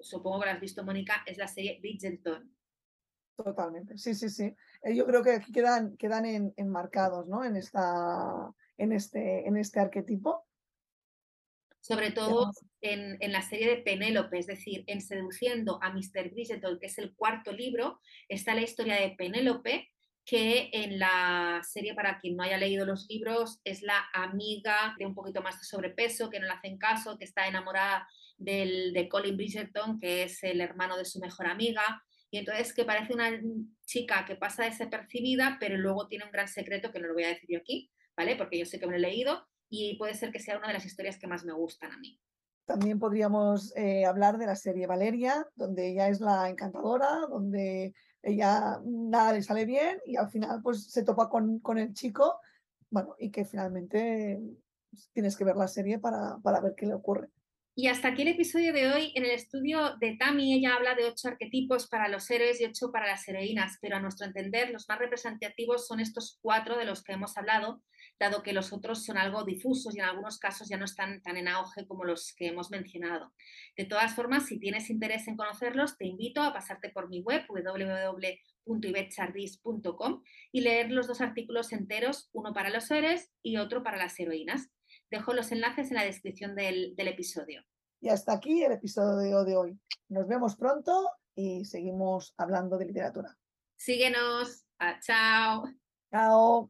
Supongo 0.00 0.40
que 0.40 0.46
lo 0.46 0.52
has 0.52 0.60
visto, 0.60 0.84
Mónica, 0.84 1.22
es 1.24 1.38
la 1.38 1.46
serie 1.46 1.78
Bridgerton. 1.80 2.52
Totalmente, 3.36 3.96
sí, 3.96 4.12
sí, 4.14 4.28
sí. 4.28 4.56
Eh, 4.82 4.96
yo 4.96 5.06
creo 5.06 5.22
que 5.22 5.34
aquí 5.34 5.52
quedan, 5.52 5.96
quedan 5.96 6.52
enmarcados 6.56 7.28
¿no? 7.28 7.44
en, 7.44 7.54
en, 7.56 8.92
este, 8.92 9.46
en 9.46 9.56
este 9.56 9.78
arquetipo. 9.78 10.43
Sobre 11.86 12.12
todo 12.12 12.50
en, 12.80 13.18
en, 13.20 13.30
la 13.30 13.42
serie 13.42 13.68
de 13.68 13.76
Penélope, 13.76 14.38
es 14.38 14.46
decir, 14.46 14.84
en 14.86 15.02
Seduciendo 15.02 15.78
a 15.82 15.90
Mr. 15.90 16.30
Bridgerton, 16.30 16.78
que 16.78 16.86
es 16.86 16.96
el 16.96 17.14
cuarto 17.14 17.52
libro, 17.52 18.00
está 18.26 18.54
la 18.54 18.62
historia 18.62 18.94
de 18.94 19.10
Penélope, 19.10 19.90
que 20.24 20.70
en 20.72 20.98
la 20.98 21.60
serie, 21.62 21.92
para 21.92 22.18
quien 22.18 22.36
no 22.36 22.42
haya 22.42 22.56
leído 22.56 22.86
los 22.86 23.06
libros, 23.10 23.60
es 23.64 23.82
la 23.82 24.02
amiga 24.14 24.94
de 24.98 25.04
un 25.04 25.14
poquito 25.14 25.42
más 25.42 25.58
de 25.58 25.66
sobrepeso, 25.66 26.30
que 26.30 26.40
no 26.40 26.46
le 26.46 26.52
hacen 26.52 26.78
caso, 26.78 27.18
que 27.18 27.26
está 27.26 27.46
enamorada 27.48 28.08
del, 28.38 28.94
de 28.94 29.06
Colin 29.06 29.36
Bridgerton, 29.36 30.00
que 30.00 30.22
es 30.22 30.42
el 30.42 30.62
hermano 30.62 30.96
de 30.96 31.04
su 31.04 31.20
mejor 31.20 31.48
amiga, 31.48 32.02
y 32.30 32.38
entonces 32.38 32.72
que 32.72 32.86
parece 32.86 33.12
una 33.12 33.30
chica 33.84 34.24
que 34.24 34.36
pasa 34.36 34.64
desapercibida, 34.64 35.58
pero 35.60 35.76
luego 35.76 36.08
tiene 36.08 36.24
un 36.24 36.32
gran 36.32 36.48
secreto 36.48 36.90
que 36.90 36.98
no 36.98 37.08
lo 37.08 37.12
voy 37.12 37.24
a 37.24 37.28
decir 37.28 37.50
yo 37.50 37.58
aquí, 37.58 37.90
¿vale? 38.16 38.36
Porque 38.36 38.58
yo 38.58 38.64
sé 38.64 38.80
que 38.80 38.86
me 38.86 38.92
lo 38.92 39.06
he 39.06 39.10
leído 39.10 39.46
y 39.74 39.96
puede 39.96 40.14
ser 40.14 40.30
que 40.30 40.38
sea 40.38 40.58
una 40.58 40.68
de 40.68 40.74
las 40.74 40.86
historias 40.86 41.18
que 41.18 41.26
más 41.26 41.44
me 41.44 41.52
gustan 41.52 41.92
a 41.92 41.98
mí. 41.98 42.20
También 42.64 42.98
podríamos 42.98 43.76
eh, 43.76 44.06
hablar 44.06 44.38
de 44.38 44.46
la 44.46 44.56
serie 44.56 44.86
Valeria, 44.86 45.46
donde 45.54 45.88
ella 45.88 46.08
es 46.08 46.20
la 46.20 46.48
encantadora, 46.48 47.26
donde 47.28 47.94
ella 48.22 48.80
nada 48.84 49.32
le 49.32 49.42
sale 49.42 49.66
bien 49.66 50.00
y 50.06 50.16
al 50.16 50.30
final 50.30 50.60
pues 50.62 50.90
se 50.90 51.04
topa 51.04 51.28
con, 51.28 51.58
con 51.58 51.78
el 51.78 51.92
chico, 51.92 52.38
bueno, 52.88 53.16
y 53.18 53.30
que 53.30 53.44
finalmente 53.44 54.40
pues, 54.90 55.10
tienes 55.12 55.36
que 55.36 55.44
ver 55.44 55.56
la 55.56 55.68
serie 55.68 55.98
para, 55.98 56.38
para 56.42 56.60
ver 56.60 56.74
qué 56.76 56.86
le 56.86 56.94
ocurre. 56.94 57.28
Y 57.76 57.88
hasta 57.88 58.08
aquí 58.08 58.22
el 58.22 58.28
episodio 58.28 58.72
de 58.72 58.92
hoy. 58.92 59.12
En 59.16 59.24
el 59.24 59.32
estudio 59.32 59.96
de 59.98 60.16
Tami, 60.16 60.54
ella 60.54 60.76
habla 60.76 60.94
de 60.94 61.06
ocho 61.06 61.26
arquetipos 61.26 61.88
para 61.88 62.06
los 62.06 62.30
héroes 62.30 62.60
y 62.60 62.66
ocho 62.66 62.92
para 62.92 63.08
las 63.08 63.26
heroínas, 63.26 63.78
pero 63.82 63.96
a 63.96 64.00
nuestro 64.00 64.26
entender 64.26 64.70
los 64.70 64.88
más 64.88 65.00
representativos 65.00 65.88
son 65.88 65.98
estos 65.98 66.38
cuatro 66.40 66.78
de 66.78 66.84
los 66.84 67.02
que 67.02 67.14
hemos 67.14 67.36
hablado, 67.36 67.82
dado 68.18 68.42
que 68.42 68.52
los 68.52 68.72
otros 68.72 69.04
son 69.04 69.18
algo 69.18 69.44
difusos 69.44 69.94
y 69.94 69.98
en 69.98 70.04
algunos 70.04 70.38
casos 70.38 70.68
ya 70.68 70.76
no 70.76 70.84
están 70.84 71.22
tan 71.22 71.36
en 71.36 71.48
auge 71.48 71.86
como 71.86 72.04
los 72.04 72.34
que 72.34 72.48
hemos 72.48 72.70
mencionado. 72.70 73.32
De 73.76 73.84
todas 73.84 74.14
formas, 74.14 74.46
si 74.46 74.58
tienes 74.58 74.90
interés 74.90 75.28
en 75.28 75.36
conocerlos, 75.36 75.96
te 75.96 76.06
invito 76.06 76.42
a 76.42 76.52
pasarte 76.52 76.90
por 76.90 77.08
mi 77.08 77.20
web 77.20 77.42
www.ibetchardis.com 77.48 80.22
y 80.52 80.60
leer 80.60 80.90
los 80.90 81.06
dos 81.06 81.20
artículos 81.20 81.72
enteros, 81.72 82.28
uno 82.32 82.52
para 82.52 82.70
los 82.70 82.90
héroes 82.90 83.32
y 83.42 83.56
otro 83.56 83.82
para 83.82 83.96
las 83.96 84.18
heroínas. 84.18 84.68
Dejo 85.10 85.32
los 85.32 85.52
enlaces 85.52 85.90
en 85.90 85.96
la 85.96 86.04
descripción 86.04 86.54
del, 86.54 86.94
episodio. 86.96 87.62
Y 88.00 88.08
hasta 88.08 88.34
aquí 88.34 88.62
el 88.62 88.72
episodio 88.72 89.44
de 89.44 89.56
hoy. 89.56 89.78
Nos 90.08 90.28
vemos 90.28 90.56
pronto 90.56 91.08
y 91.34 91.64
seguimos 91.64 92.34
hablando 92.36 92.78
de 92.78 92.86
literatura. 92.86 93.36
Síguenos. 93.76 94.64
Ah, 94.78 94.98
chao. 95.00 95.64
Chao. 96.10 96.68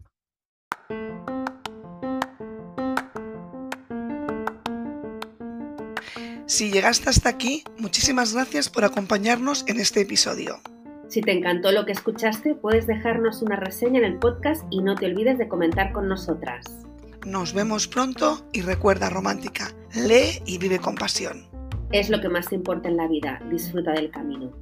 Si 6.55 6.71
llegaste 6.71 7.11
hasta 7.11 7.31
aquí, 7.31 7.65
muchísimas 7.79 8.33
gracias 8.33 8.69
por 8.69 8.85
acompañarnos 8.85 9.65
en 9.67 9.81
este 9.81 10.03
episodio. 10.03 10.61
Si 11.09 11.21
te 11.21 11.33
encantó 11.33 11.73
lo 11.73 11.85
que 11.85 11.91
escuchaste, 11.91 12.55
puedes 12.55 12.87
dejarnos 12.87 13.43
una 13.43 13.57
reseña 13.57 13.99
en 13.99 14.05
el 14.05 14.21
podcast 14.21 14.63
y 14.71 14.81
no 14.81 14.95
te 14.95 15.07
olvides 15.07 15.37
de 15.37 15.49
comentar 15.49 15.91
con 15.93 16.07
nosotras. 16.07 16.65
Nos 17.27 17.55
vemos 17.55 17.89
pronto 17.89 18.47
y 18.53 18.61
recuerda 18.61 19.11
romántica, 19.11 19.73
lee 19.97 20.41
y 20.47 20.59
vive 20.59 20.79
con 20.79 20.95
pasión. 20.95 21.45
Es 21.91 22.09
lo 22.09 22.21
que 22.21 22.29
más 22.29 22.53
importa 22.53 22.89
en 22.89 22.99
la 22.99 23.09
vida, 23.09 23.43
disfruta 23.51 23.91
del 23.91 24.13
camino. 24.13 24.53